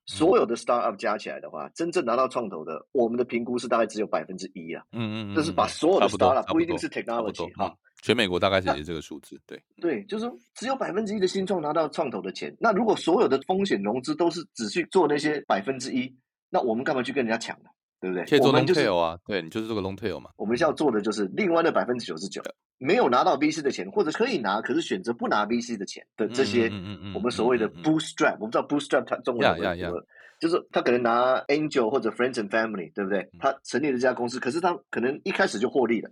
[0.07, 4.85] 所有的 startup 加起来的话，真正拿到创投的，我们的评估是大概只有百分之一啊。
[4.92, 9.40] 嗯嗯，就是把所有的 startup 不一定是 technology 哈，全美国大概是这个数字。
[9.47, 12.57] 对对，就是只有百分之一的新创拿到创投的钱。
[12.61, 16.14] 那如果所有的风险融资都是只去做那些百分之一，
[16.49, 17.69] 那我们干嘛去跟人家抢呢？
[18.00, 18.24] 对不对？
[18.24, 20.30] 可以做 long tail 啊，对你就是做个 long tail 嘛。
[20.37, 22.42] 我们要做的就是另外的百分之九十九，
[22.78, 26.68] 没有拿到 VC 的钱，或者可以拿，可是选择不拿 VC 的钱的这些，
[27.14, 30.04] 我们所谓的 bootstrap，我们知道 bootstrap 它中文怎么说，
[30.38, 33.30] 就是他可能拿 angel 或者 friends and family，对不对？
[33.38, 36.11] 他成立了这家公司，可是他可能一开始就获利了。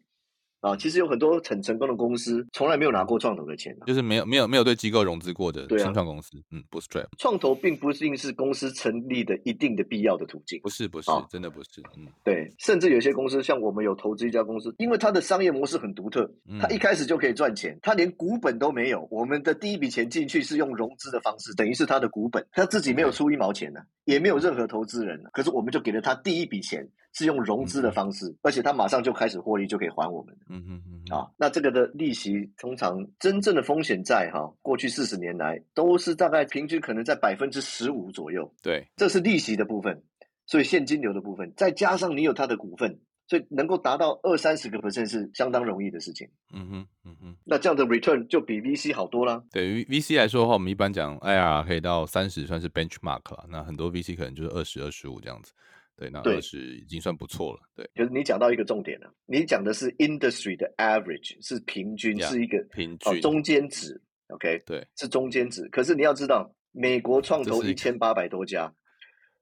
[0.65, 6.39] 啊，其实有很多很成功的公司，从来没有拿过创投的钱，就是没有没有没有对机构融资过的新创公司。
[6.51, 11.83] 嗯，bootstrap 创投并不一定是公司成立的一定的必要的途径，不是不是，真的不是。
[11.99, 16.27] 嗯，对，甚至有些公司，像我们有投资一家公司，因为它的商业模式很独特，
[16.59, 19.07] 它一开始就可以赚钱，它连股本都没有。
[19.11, 26.89] 我们的第一笔钱进去是用融资的方式，等于是它的股本，它自己没有出一毛钱呢，也没有任何投资人，可是我们就给了他第一笔钱。
[27.15, 30.37] 是用融资的方式，而且他马上就开始获利，就可以还我们。
[30.49, 31.17] 嗯嗯嗯。
[31.17, 38.53] 啊，那这个的利息通常真正的风险债哈，过去四十年来都是大概平均可能在百分之十五左右。
[38.63, 40.03] 对，这是利息的部分，
[40.47, 42.99] 所以现金流的部分，再加上你有他的股份，
[43.29, 46.29] 所以能够达到二三十个 percent 是相当容易的事情。
[46.53, 47.37] 嗯哼嗯哼。
[47.45, 49.45] 那这样的 return 就比 VC 好多了。
[49.53, 53.47] 对于 VC 来说的话，我们一般讲，IR，可以到三十算是 benchmark 了。
[53.49, 55.53] 那很多 VC 可能就是二十二十五这样子。
[55.97, 57.61] 对，那二十已经算不错了。
[57.75, 64.01] 对，就是你讲到一个重点了，你讲的是 industry 的 average 是平均，是一个平均中间值。
[64.29, 65.69] OK，对，是中间值。
[65.69, 68.75] 可是你要知道，美国创投一千八百多家，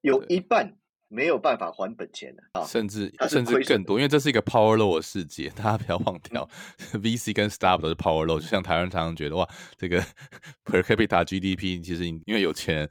[0.01, 0.77] 有一半。
[1.13, 6.49] 没有办法还本钱的啊，甚至甚至更多，因为这是一个 power low 的世界，大家不要忘掉
[6.95, 8.41] ，VC 跟 startup 都是 power low。
[8.41, 9.47] 就像台湾常常觉得哇，
[9.77, 10.01] 这个
[10.65, 12.89] per capita GDP 其实因为有钱，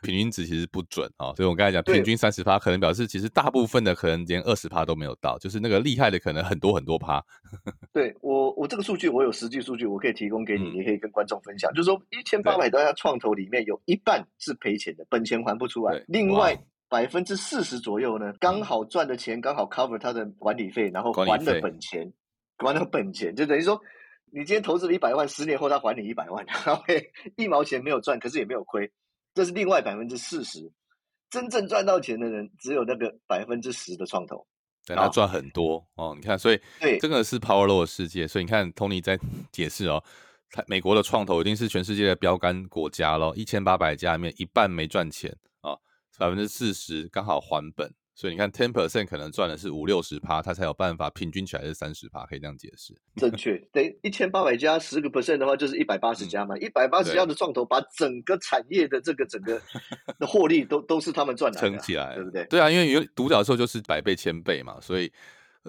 [0.00, 1.34] 平均值其实不准啊。
[1.34, 7.20] 所以我刚才讲平均三十趴，可能表示其实大部分的可能连二十趴都没有到，就是那个厉害的可能很多很多趴。
[7.92, 11.68] 对我，我这个数据我有实际数据，我可以提供给你，你可以跟观众分享。
[11.72, 16.56] 就是说一千八百多家创投里面有一半是赔钱的，本钱还不出来，另外。
[16.88, 22.12] 百分之四十左右呢，刚好赚的钱刚好 cover 他的管理费，然后还了本钱，
[22.58, 23.80] 还了本钱，就等于说
[24.32, 28.90] 你今天投资了一百万，十年后他还你一百万，OK，一毛钱没有赚，可是也没有亏，
[29.34, 30.70] 这是另外百分之四十。
[31.28, 34.46] 真正赚到钱的人只有那个百分之十的创投，
[34.86, 36.14] 但他赚很多哦。
[36.14, 38.28] 你看，所以对这个是 Power Law 的世界。
[38.28, 39.18] 所以你看，Tony 在
[39.50, 40.00] 解释哦，
[40.68, 45.55] 美国的创投一定是全世界的标杆国家咯，一千八百家里面一半没赚钱啊，
[46.18, 47.92] 百分之四十刚好还本。
[48.18, 52.94] 所以你看，ten percent 可能赚的是五六十趴，他才有办法平均起来是三十趴，可以这样解释。
[53.16, 56.56] 正确，等一千八百家十个 percent 的话，就是一百八十家嘛。
[56.56, 59.60] 一百八十家的创投，把整个产业的这个整个
[60.18, 62.46] 的获利都都是他们赚来的，撑起来，对不对？
[62.46, 65.12] 对啊，因为有独角兽就是百倍千倍嘛，所以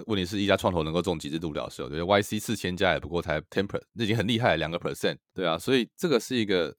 [0.05, 1.89] 问题是一家创投能够中几只独角兽？
[1.89, 6.73] 对，YC 四千家也不过才 ten per，那已经很厉害，两个 percent，对啊，所以这个是一个。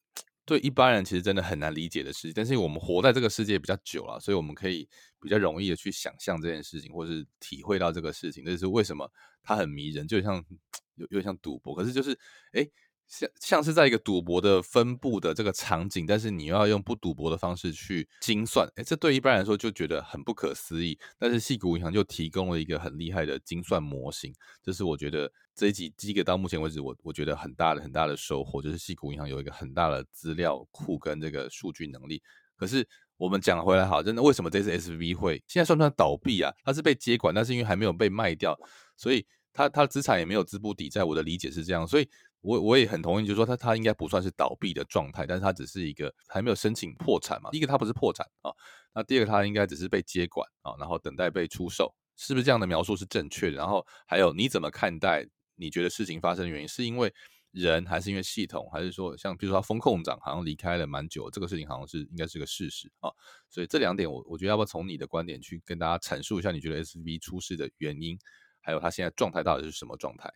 [0.48, 4.88] 对一般人其实真的很难理解的事情，但是我们活在这个世界比较久了，所以我们可以
[5.20, 8.42] 比较容易的去想象这件事情，或是体会到这个事情。
[8.46, 10.42] 这是为什么它很迷人，就像
[10.96, 12.18] 有有点像赌博，可是就是
[12.52, 12.66] 哎。
[13.08, 20.98] 像像是在一个赌博的分布的这个场景，但是你又要用不赌博的方式去精算，哎，这对一般来说就觉得很不可思议。
[21.18, 24.30] 但是细谷银行就提供了一个很厉害的精算模型，
[24.62, 32.22] 这是我觉得这一集第一个到目前为止我我觉得很大的很大的收获，就是细谷银行有一个很大的资料库跟这个数据能力。
[32.56, 36.52] 可是我们讲回来好，真的为什么这次 S V 会现在算不算倒闭啊？
[36.62, 38.54] 它是被接管，但是因为还没有被卖掉，
[38.98, 41.02] 所以它它资产也没有资不抵债。
[41.02, 42.06] 我的理解是这样，所以。
[42.40, 47.50] 我我也很同意，就是说他他应该不算是倒闭的状态，但是他只是一个还没有申请破产嘛。
[47.50, 48.50] 第一个他不是破产啊，
[48.94, 53.56] 那第二个他应该只是被接管啊，然后等待被出售，是不是这样的描述是正确的？
[53.56, 55.26] 然后还有你怎么看待？
[55.60, 57.12] 你觉得事情发生的原因是因为
[57.50, 63.10] 人，还是因为系统，还是说像比如说风控长好像离开了蛮久，这个事情好像是应该是个事实啊。
[63.50, 68.16] 所以这两点我我觉得要不要从你的观点去跟大家阐述一下，你觉得 S V 出事的原因，
[68.60, 70.32] 还有他现在状态到底是什么状态？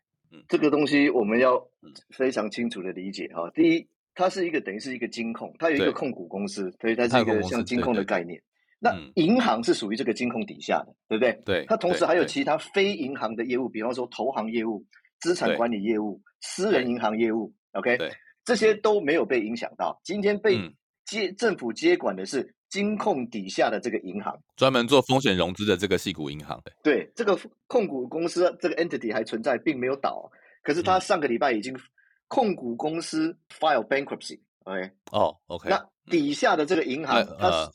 [0.49, 1.63] 这个东西我们要
[2.11, 3.51] 非常清楚的理解哈。
[3.55, 8.43] 第一，它是一个等于是一个金控，它有一个控股公司，所以它是一个像金控的概念。
[8.79, 11.33] 那银行是属于这个金控底下的，对不对？
[11.45, 11.65] 对。
[11.67, 14.85] 它同时还有其他非银行的业务，比方说投行业务、
[15.21, 17.53] 资产管理业务、私人银行业务。
[17.73, 17.99] OK，
[18.45, 20.01] 这些都没有被影响到。
[20.03, 20.59] 今天被
[21.05, 22.55] 接政府接管的是。
[22.73, 30.33] 金控底下的这个银行，专门做风险融资的这个系股银行，对这个控股公司这个 entity 还存在，并没有倒。
[30.63, 31.79] 可是他上个礼拜已经
[32.29, 34.91] 控股公司 file bankruptcy，OK？
[35.11, 35.69] 哦，OK。
[35.69, 37.71] 那底下的这个银行，它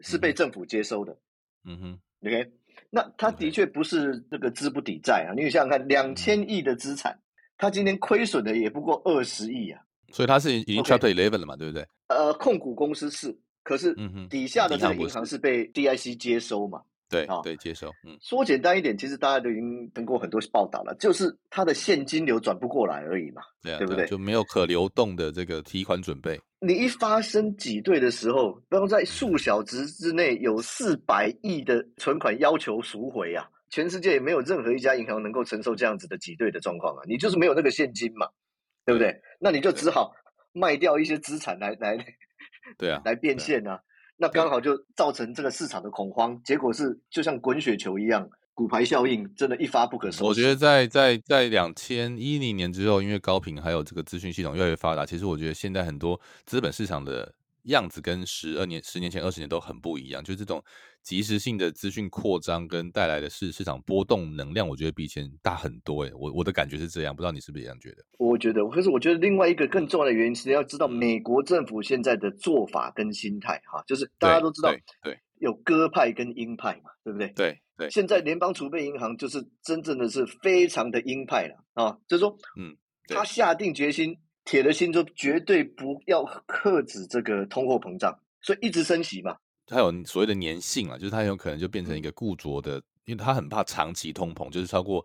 [0.00, 1.16] 是是被政府接收的，
[1.64, 2.50] 嗯哼，OK？
[2.90, 7.16] 那它的确不是这个资不抵债啊，你想想看，两千亿的资产，
[7.56, 9.80] 它今天亏损的也不过二十亿啊，
[10.12, 11.86] 所以它是已经 chapter eleven 了嘛，对不对？
[12.08, 13.38] 呃，控股公司是。
[13.62, 13.94] 可是，
[14.28, 16.80] 底下的这个银行是被 DIC 接收嘛？
[17.08, 17.88] 对，对，接收。
[18.06, 24.06] 嗯，说简单一点，其实大家都已经登过很多报道了，就是它的现金流转不过来而已嘛，对不对？
[24.06, 26.40] 就没有可流动的这个提款准备。
[26.58, 38.26] 你一发生挤兑的时候，然后在数小时之内有四百亿的存款要求赎回啊，全世界也没有任何一家银行能够承受这样子的挤兑的状况啊，你就是没有那个现金嘛，
[38.86, 39.20] 对不对？
[39.38, 40.14] 那你就只好
[40.52, 41.98] 卖掉一些资产来来。
[42.78, 43.80] 对啊，来变现啊，
[44.16, 50.24] 那刚好就造成这个市场的恐慌，结果是就像滚雪球一样，股牌效应真的一发不可收拾。
[50.24, 60.62] 我觉得在在在两千一零年之后，因为高频还有这个资讯系统越来越发达，其实我觉得现在很多资本市场的样子跟十二年、十年前、二十年都很不一样，就这种。
[61.02, 66.04] 及时性的资讯扩张跟带来的是市场波动能量，我觉得比以前大很多。
[66.04, 68.04] 诶，我我的感觉是这样，不知道你是不是这样觉得？
[68.18, 77.28] 我觉得，可是我觉得另外一个更重要的原因是要知道美国政府现在的做法跟心态哈，就是大家都知道，对，有鸽派跟鹰派嘛，对不对？
[77.34, 77.90] 对对。
[77.90, 82.76] 现在联邦储备银行就是真正的是非常的鹰派了啊，就是说，嗯，
[83.08, 89.36] 他下定决心，铁了心说绝对不要克制这个通货膨胀，所以一直升息嘛。
[89.72, 95.04] 它有所谓的粘性啊，就是它有可能就变成一个固着的，因为它很怕长期通膨，就是超过。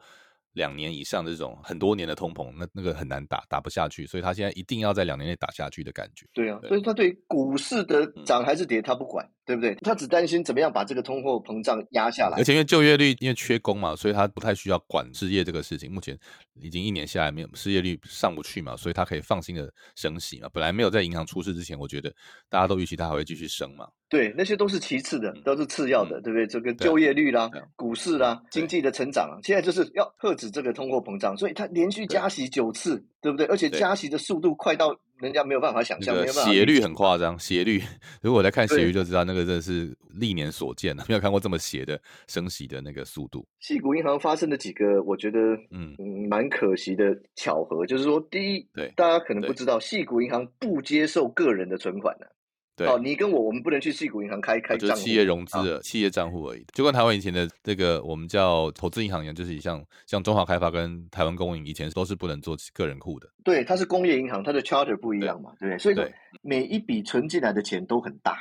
[0.54, 6.26] 两年以上的这种很多年的通膨，那那个很难打，打不下去，所以他现在一定要在两年内打下去的感觉。
[6.34, 9.74] 对啊，所以他对股市的涨还是跌他不管，对不对？
[9.76, 12.38] 他只担心怎么样把这个通货膨胀压下来。
[12.38, 15.90] 而且因为就业率因为缺工嘛，所以他不太需要管失业这个事情。
[15.90, 16.20] 目前
[16.62, 20.50] 已经一年下来没有失业率上不去嘛，所以他可以放心的升息嘛。
[20.52, 22.14] 本来没有在银行出事之前，我觉得
[22.50, 23.88] 大家都预期它还会继续升嘛。
[24.10, 26.46] 对，那些都是其次的，都是次要的，对不对？
[26.48, 33.46] 这个就业率啦、股市啦、经济的成长啊，现在就是要遏制这个通货膨胀，所以它连续加息九次，对不对？
[33.48, 37.82] 而且加息的速度快到人家没有办法想象，没那个斜率很夸张，斜率。
[38.22, 43.48] 如果我在看斜对率就知道，那个真的是历年所见了，没有看过这么斜的升息的那个速度。
[43.60, 45.40] 细谷银行发生的几个，我觉得
[45.72, 45.96] 嗯。
[45.98, 52.30] 嗯蛮可惜的巧合，就是说，第一，对大家可能不知道，细谷银行不接受个人的存款的、
[52.78, 63.28] 对，哦，你跟我，我们不能去细股银行开开账户，是企业融资啊的企业账户而已，就跟台湾以前的这个我们叫投资银行一样，就是像像中华开发跟台湾公营以前都是不能做个人户的。
[63.44, 65.80] 对，它是工业银行，它的 charter 不一样嘛，对不对？
[65.80, 66.08] 所以说
[66.44, 68.38] 每一笔存进来的钱都很大，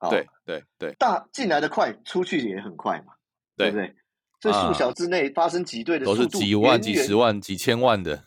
[0.00, 3.12] 哦对对对大进来的快，出去也很快嘛，
[3.56, 3.94] 对不对，
[4.40, 4.50] 这？
[4.50, 8.24] 数啊小之内发生挤兑的都是几万、几十万、几千万的。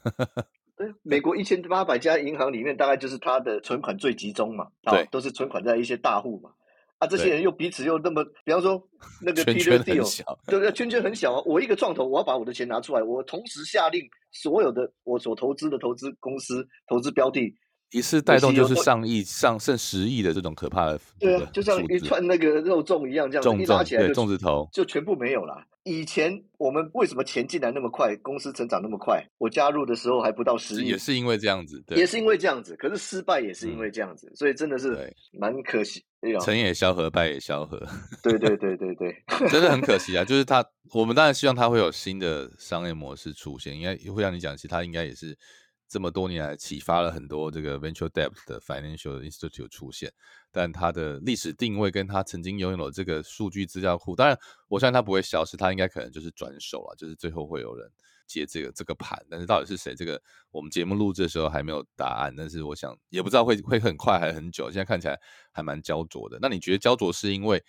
[0.78, 6.52] 对，美国一千八百家银行里面，大概就是它的存款最集中嘛，啊对，都是存款在一些大户嘛，
[6.98, 8.82] 啊，这些人又彼此又那么，比方说
[9.22, 14.02] 那个 圈 Peter 圈很 Thiel，小，对对，圈圈很小啊，我一个创投，我要把我的钱拿出来，我同时下令
[14.32, 17.56] 所有的我所投资的投资公司、投资标的，
[17.96, 25.64] 一次带动就是上亿、上甚十亿的这种可怕的，对啊就像一串那个肉粽一样，这样一拉起来对粽子头，就全部没有了。
[25.84, 29.24] 以前我们为什么钱进来那么快，公司成长那么快？
[29.38, 36.04] 我加入的时候还不到十亿，也是因为这样子，对也，是因为这样子，可是失败也是因为这样子，所以真的是对蛮可惜。
[36.42, 37.78] 成也萧何，败也萧何，
[38.24, 39.16] 对对对对对，
[39.48, 40.26] 真的很可 惜啊！
[40.26, 45.38] 就是他，我们当然希望他会有新的商业模式出现，应该会让你讲，其实他应该也是
[45.96, 50.12] 这么多年来启发了很多这个 venture debt 的 financial institute 出现，
[50.52, 54.38] 但它的历史定位跟它曾经拥有的这个数据资料库，当然
[54.68, 57.90] 我相信它不会消失，它应该可能就是转手了，就是最后会有人
[58.28, 60.22] 接这个这个盘，但是到底是谁，这个
[60.52, 65.18] 我们节目录制的时候还没有答案，但是我想也不知道会会很快还是很久，现在看起来
[65.54, 66.38] 还蛮焦灼的。
[66.42, 67.64] 那你觉得焦灼是因为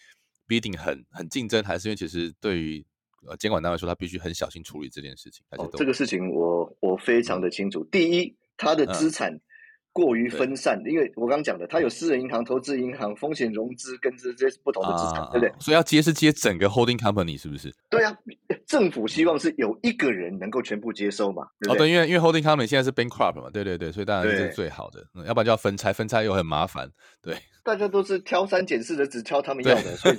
[0.48, 2.84] 必定很很竞争，还是因为其实对于
[3.28, 7.84] 呃监管单位说，他必须很小心处理这件事情，还是哦，这个事情我我非常的清楚。
[7.84, 9.38] 第一，他的资产
[9.96, 15.50] 过于分散，因为我刚刚讲的，它有私人银行、投资银行、风险融资跟这这些不同的资产，啊对不对？
[15.58, 17.72] 所以要接是接整个 holding company 是不是？
[17.88, 18.14] 对啊，
[18.66, 21.88] 政府希望是有一个人能够全部接收嘛，对哦，对？
[21.88, 26.86] 因为因为 holding company 现在是 bankrupt 嘛，对对对，所以当然这是最好的，嗯要不然就要分拆，分拆又很麻烦。
[27.22, 27.34] 对，
[27.64, 30.18] 大家都是挑三拣四的，只挑他们要的，所以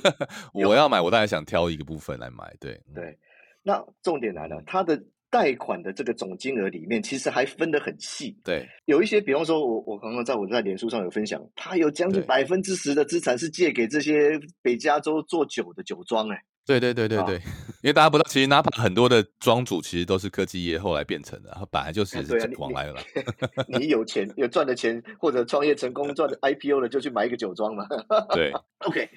[0.65, 3.19] 我要买，我当然想挑一个部分来买，对，嗯对，
[3.61, 4.99] 那重点来了，它的
[5.30, 8.38] 贷款的这个总金额里面，其实还分得很细。
[8.43, 17.36] 对有一些，比方说我我刚刚在我在脸书上有分享，它有将近百分之十的资产是借给这些北加州做酒的酒庄，哎，对对对对啊对，
[17.82, 22.17] 因为大家不知道，其实 Napa 很多的庄主其实都是科技业后来变成的，然后本来就是
[22.57, 22.95] 往来的。
[23.80, 27.86] 你有钱有赚的钱，或者创业成功赚的 IPO 了，就去买一个酒庄嘛。
[28.34, 28.51] 对
[28.88, 29.09] OK，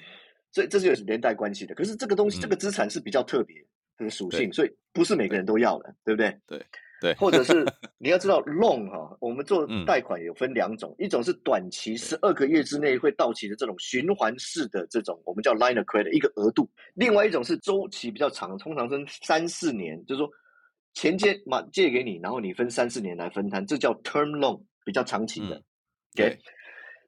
[0.51, 1.73] 所以这是有连带关系的。
[1.73, 3.55] 可是这个东西，嗯这个资产是比较特别
[4.03, 6.37] 的属性，所以不是每个人都要的，对不对？
[6.47, 6.65] 对
[6.99, 7.13] 对。
[7.15, 7.65] 或者是
[7.97, 9.85] 你要知道 loan 哈，我们做嗯。
[9.85, 20.29] 贷款有分两种，一种是短期十二个月之内会到期的这种循环式的这种，我们叫 line of credit 一个额度；另外一种是周期比较长，通常分三四年，就是说
[20.93, 25.55] 钱借嘛借给你，然后你分三四年来分摊，这叫 term loan，比较长期的。
[25.55, 25.63] 嗯。
[26.13, 26.39] OK，对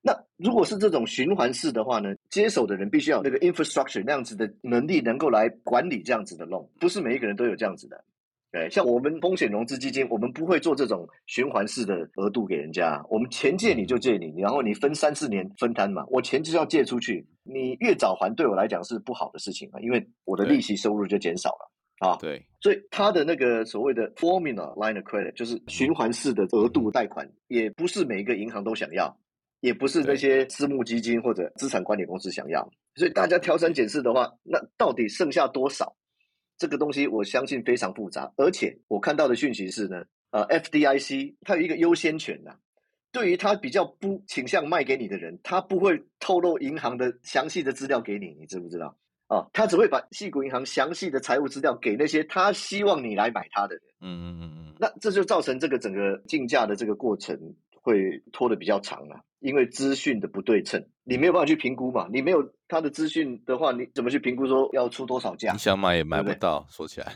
[0.05, 8.03] 那如果是这种循环式的话呢，接手的人必须要有那个 infrastructure 那样子的能力，能够来管理这样子的 loan，不是每一个人都有这样子的。
[8.51, 21.71] 对，像我们风险融资基金，我们不会做这种循环式的额度给人家，我们钱借你就借你，然后你分三四年分摊嘛，我钱就是要借出去，你越早还对我来讲是不好的事情嘛，因为我的利息收入就减少了
[22.07, 22.17] 啊。
[22.17, 29.17] 对所以它的那个所谓的 formula line of credit 就是循环式的额度贷款，也不是每一个银行都想要，
[29.63, 32.69] 也不是那些私募基金或者资产管理公司想要。
[32.95, 35.95] 所以大家挑三拣四的话，那到底剩下多少？
[36.57, 42.51] 这个东西我相信非常复杂，而且我看到的讯息是呢，呃，FDIC 它有一个优先权呐、
[43.13, 48.97] 对于他比较不倾向卖给你的人，他不会透露银行的详细的资料给你，你知不知道？
[49.27, 53.83] 啊，他只会把细谷银行详细的财务资料给那些他希望你来买它的人。
[54.01, 57.39] 嗯嗯嗯嗯，那这就造成这个整个竞价的这个过程
[57.83, 65.59] 会拖得比较长啊，因为资讯的不对称，你没有办法去评估嘛，你没有他的资讯的话，你怎么去评估说要出多少价你？
[65.59, 67.07] 想买也买对不对不到，说起来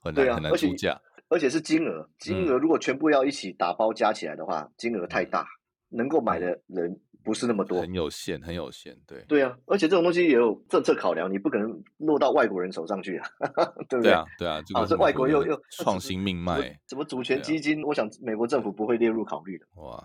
[0.00, 1.00] 很难很难对啊而且出价。
[1.30, 5.46] 而且是金额，金嗯额如果全部要一起打包加起来的话，金额太大，
[5.90, 6.98] 能够买的人
[7.28, 7.92] 不是那么多很。
[7.92, 11.68] 有限，很有限，对对啊，而且这种东西也有政策考量，你不可能
[11.98, 13.28] 落到外国人手上去啊，
[13.86, 19.66] 对不对啊，对啊，这啊，个是这外国又又创新命脉，什么主权对啊基金，我想美国政府不会列入考虑的。
[19.74, 20.02] 哇，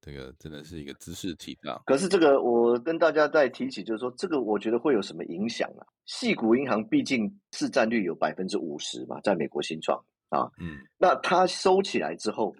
[0.00, 5.84] 这个真的是一个知识体大，可是这个我跟大家再提起，就是说这个我觉得会有什么影响啊？
[6.06, 12.54] 细谷银行毕竟市占率有百分之五十嘛，在美国新创啊，嗯，那它收起来之后，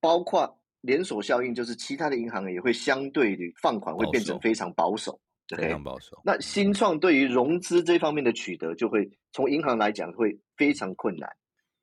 [0.00, 5.18] 包括连锁效应，就是其他的银行也会相对的放款会变成非常保守，
[5.56, 6.20] 非常保守。
[6.24, 11.28] 那新创对于融资这方面的取得，就会从银行来讲会非常困难。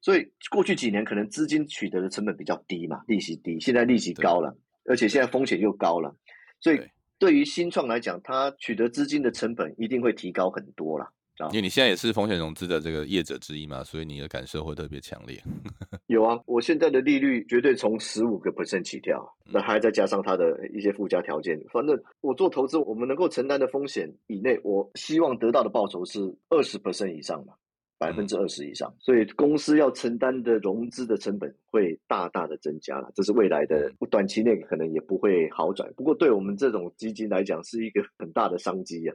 [0.01, 6.15] 所以过去几年可能资金取得的成本比较低嘛，利息低，现在利息高了，而且现在风险又高了，
[6.59, 6.79] 所以
[7.17, 11.11] 对于新创来讲，它取得资金的成本一定会提高很多了。
[11.47, 15.41] 因为你现在也是风险融资的这个业者之一嘛，所以你的感受会特别强烈。
[16.07, 21.59] 有啊，我现在的利率绝对从十五个 percent 起跳，那还再加上它的一些附加条件。
[21.71, 26.19] 反正我做投资，我们能够承担的风险以内，我希望得到的报酬是
[26.49, 27.53] 二十 percent 以上嘛。
[27.99, 35.91] 百分之二十以上，所以公司要承担的融资的成本会大大的增加了，这是未来的短期内可能也不会好转。
[35.97, 39.13] 不过对我们这种基金来讲，是一个很大的商机呀，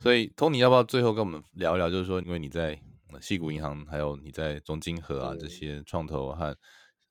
[0.00, 1.88] 所以 Tony 要不要最后跟我们聊一聊？
[1.90, 2.80] 就是说，因为你在
[3.20, 6.56] 西谷银行，还有你在中金和啊这些创投和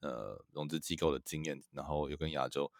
[0.02, 2.72] 呃融资机构的经验，然后又跟亚洲。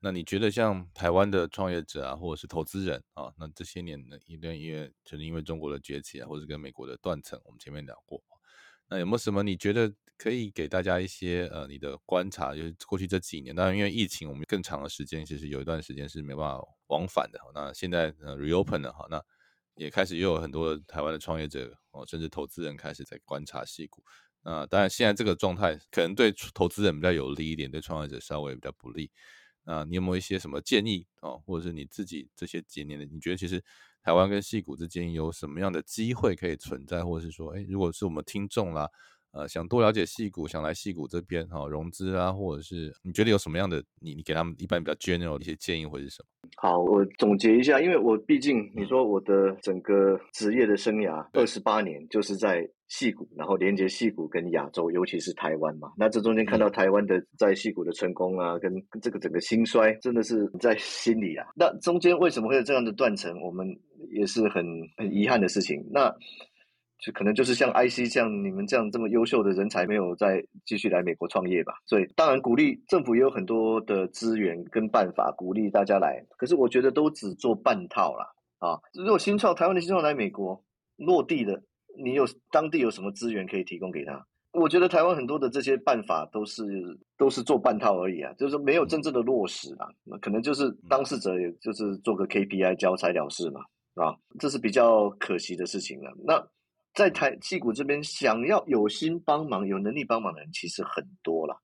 [0.00, 8.22] 那你觉得像台湾的创业者啊，或者是投资人啊，那这些年呢，因为因为就是因为中国的崛起啊，或者跟美国的断层，我们前面聊过，
[8.88, 12.54] 那有没有什么你觉得可以给大家一些呃你的观察？
[12.54, 17.38] 就是过去这几年，当然因为疫情，我们更长的时间其实有一段时间是没办法往返的。
[17.54, 19.22] 那现在呃 reopen 了哈，那
[19.74, 24.02] 也开始又有很多台湾的创业者哦，甚至投资人开始在观察戏股。
[24.42, 29.10] 那当然现在这个状态可能对投资人比较有利一点，对创业者稍微比较不利。
[29.64, 33.60] 啊，你有没有一些什么建议哦，或者是你自己这些几年的，你觉得其实
[34.06, 38.88] 台湾跟戏股之间有什么样的机会可以存在，或者是说，哎，如果是我们听众啦，
[39.32, 46.48] 呃，想多了解戏股，想来戏股这边哈融资啊，或者是你觉得有什么样的，你你给他们一般比较 general 的一些建议或者是什么？
[46.56, 52.68] 好，我总结一下，因为我毕竟你说我的整个职业的生涯二十八年就是在。
[52.88, 55.90] 戏股，然后连接戏股跟亚洲，尤其是台湾嘛。
[55.98, 58.72] 那这中间看到台湾的在戏股的成功啊，跟
[59.02, 61.44] 这个整个兴衰，真的是在心里啊。
[61.56, 63.66] 那中间为什么会有这样的断层，我们
[64.12, 64.64] 也是很
[64.96, 65.84] 很遗憾的事情。
[65.90, 66.14] 那
[66.98, 71.74] 就可能就是像 IC 像你们这样这么优秀的人才，没有再继续来美国创业吧。
[71.86, 78.26] 所以当然鼓励政府也有很多的资源跟办法鼓励大家来，可是我觉得都只做半套啦。
[78.58, 78.80] 啊。
[78.94, 80.64] 如果新创台湾的新创来美国
[80.96, 81.62] 落地的。
[81.98, 84.26] 你有当地有什么资源可以提供给他？
[84.52, 86.62] 我觉得台湾很多的这些办法都是
[87.16, 89.88] 都是做半套而已啊，就是没有真正的落实啊。
[90.04, 93.62] 那可能就是当事者也就是做个 KPI 交差了事嘛，
[93.94, 96.12] 啊，这是比较可惜的事情了。
[96.22, 96.46] 那
[96.96, 101.56] 在台戏谷这边，想要有心帮忙、有能力帮忙的人其实很多了。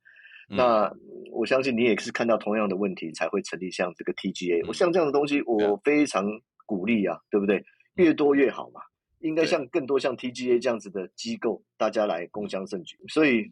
[0.46, 0.92] 那
[1.32, 4.66] 我相信你也是看到同样的问题才会成立像这个 TGA。
[4.68, 6.26] 我像这样的东西，我非常
[6.66, 7.64] 鼓励啊，对不对？
[7.94, 8.82] 越多越好嘛。
[9.20, 13.50] 应该像更多像 TGA 这样子的机构，大家来共襄盛举，所以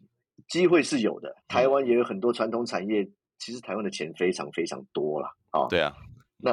[0.49, 1.33] 机会是有的。
[1.47, 3.03] 台湾也有很多传统产业，
[3.39, 5.65] 其实台湾的钱非常非常多了啊。
[5.69, 5.91] 对啊，
[6.37, 6.51] 那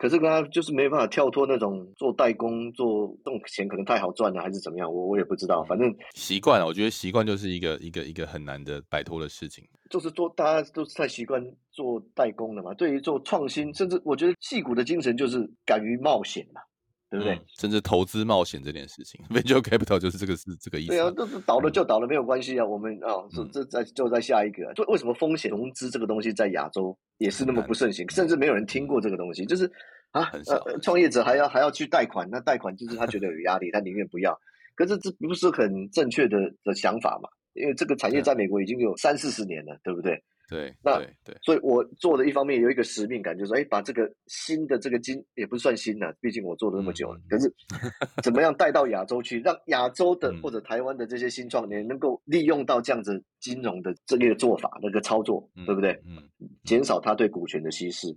[0.00, 4.90] 可是他就是没办法跳脱那种做代工，做这种钱可能太好赚了，还是怎么样？
[4.90, 5.62] 我我也不知道。
[5.64, 9.62] 反正习惯了，我觉得习惯就是一个一个一个很难的摆脱的事情。
[9.90, 12.72] 就是做大家都是太习惯做代工了嘛。
[12.72, 16.62] 对于做创新，甚至我觉得戏骨的精神就是敢于冒险嘛。
[17.10, 17.38] 对不对？
[17.58, 20.90] 甚至投资冒险这件事情，venture capital 就是这个是这个意思。
[20.90, 22.64] 对啊，这倒了就倒了，没有关系啊。
[22.64, 24.72] 我们啊，这这在就在下一个。
[24.74, 29.44] 就为什么风险融资这个东西在亚洲也是那么不盛行，甚至没有人听过这个东西？
[29.44, 29.70] 就是
[30.12, 34.38] 啊，呃，创业者还要还要去贷款，那贷款就是他觉得有压力，他宁愿不要。
[34.76, 37.28] 可是这不是很正确的的想法嘛？
[37.54, 40.22] 因为这个产业在美国已经有三四十年了，对不对？
[40.50, 47.20] 对，那对，所以我做的一方面有一个使命感，就是哎，把这个新的这个金也不算新了，毕竟我做了那么久了。
[47.30, 47.54] 可是
[48.24, 55.92] 怎么样带到亚洲去，让亚洲的或者台湾的这些新创年能够利用到这样子金融的这个做法、那个操作，对不对？
[56.04, 56.18] 嗯，
[56.64, 58.08] 减少他对股权的稀释。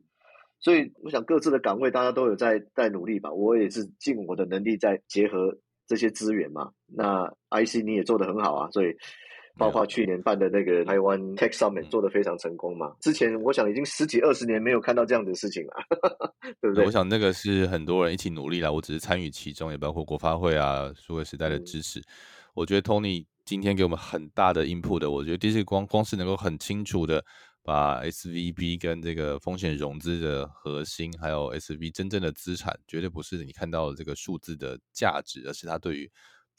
[0.59, 3.31] 所以我想各自的岗位大家都有在在努力吧。
[3.31, 5.55] 我也是尽我的能力在结合
[5.85, 6.71] 这些资源嘛。
[6.87, 8.95] 那 IC 你也做得很好啊，所以。
[9.57, 12.91] 包括去年办的那个台湾 Tech Summit 做的非常成功嘛？
[12.99, 15.73] 之前我想已经十几二十年没有看到这样的事情了，
[16.59, 16.85] 对不对？
[16.85, 22.01] 我想那个是很多人一起努力了，我只是参与其中，也包括国发会啊、数位时代的支持。
[22.55, 27.23] 我觉得 Tony 今天给我们很大的 input 的，我觉得第一是光光是能够很清楚的
[27.63, 36.11] 把 SVB 跟这个风险融资的核心，还有 SV 真正的资产，绝对不是你看到的这个数字的价值，而是它对于。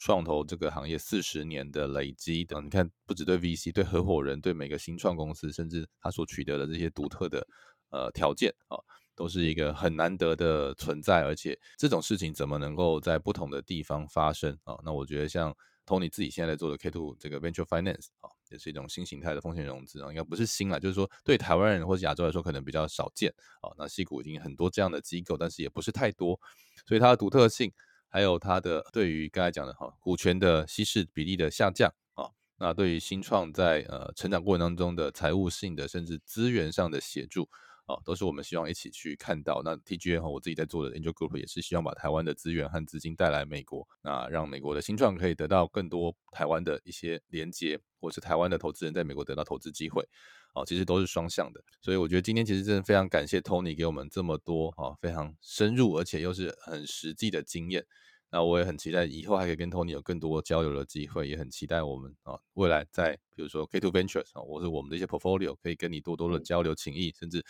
[0.05, 7.47] 创投这个行业四十年的累积等，你看不只对 VC，对合伙人，对每个新创公司，甚至他所取得的这些独特的
[7.89, 8.77] 呃条件啊，
[9.15, 11.23] 都是一个很难得的存在。
[11.23, 14.77] 而且这种事情怎么能够在不同的地方发生啊？
[14.85, 15.51] 那我觉得像
[15.87, 23.73] Tony 自己现在在做的 K two 这个 Venture Finance 啊，也是一种新形态的风险融资啊，应该不是新了，就是说对台湾人或者亚洲来说可能比较少见啊。
[23.75, 26.39] 那西股已经很多这样的机构，但是也不是太多，
[26.85, 27.73] 所以它的独特性，
[28.15, 37.49] 还有它的对于刚才讲的哈股权的稀释比例的下降啊，那对于新创在呃成长过程当中的财务性的甚至资源上的协助。
[37.87, 39.61] 哦，都是我们希望一起去看到。
[39.63, 50.07] 那 TGA 和我自己在做的 Angel Group 也是希望把台湾的资源和资金带来美国，那让美国的新创可以得到更多台湾的一些连接，或是台湾的投资人在美国得到投资机会。
[50.55, 51.61] 哦，其实都是双向的。
[51.81, 57.85] 所以我觉得今天其实真的非常感谢 Tony 给我们这么多啊非常深入而且又是很实际的经验。
[58.31, 67.45] 那我也很期待以后还可以跟 Tony 有更多交流的机会，也很期待我们啊未来在比如说 K Two Ventures 啊，或是我们的一些 Portfolio 可以跟你多多的交流情谊，甚至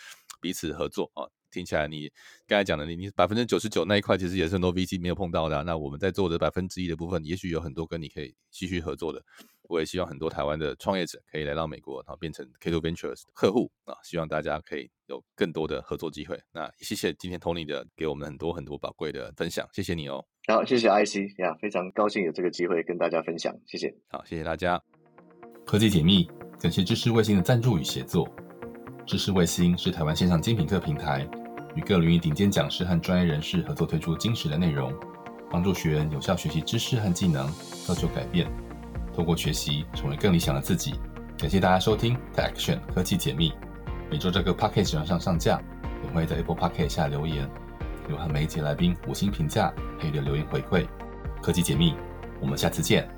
[0.46, 1.26] 彼此合作啊。
[1.50, 2.08] 听起来你
[2.46, 9.20] 刚才讲的你你百分之九十九那一块其实也是很多 VC 没有碰到的，那我们在做的百分之一的部分，也许有很多跟你可以继续合作的。
[9.62, 16.38] 我也希望很多台湾的创业者可以来到美国，然后变成 K Two Ventures 客户啊，希望大家可以有更多的合作机会。
[16.52, 20.24] 那谢谢今天 Tony 的给我们很多很多宝贵的分享，谢谢你哦。
[20.46, 23.92] 好，谢谢 IC 呀，非常高兴有这个机会跟大家分享，谢谢。
[24.08, 24.80] 好，谢谢大家。
[25.64, 26.28] 科技解密，
[26.60, 28.28] 感谢知识卫星的赞助与协作。
[29.06, 31.24] 知识卫星是台湾线上精品课平台，
[31.76, 34.92] 与各领域顶尖讲师和专业人士合作推出精实的内容，
[35.48, 37.48] 帮助学员有效学习知识和技能，
[37.86, 38.50] 造就改变。
[39.14, 40.94] 透过学习，成为更理想的自己。
[41.38, 43.52] 感谢大家收听 Tech Action 科技解密，
[44.10, 45.62] 每周这个 Podcast 上上架，
[46.02, 47.48] 也会在 Apple Podcast 下留言。
[48.10, 50.84] 有和每一节来宾五星评价，配的留言回馈。
[51.40, 51.94] 科技解密，
[52.40, 53.08] 我们下次见。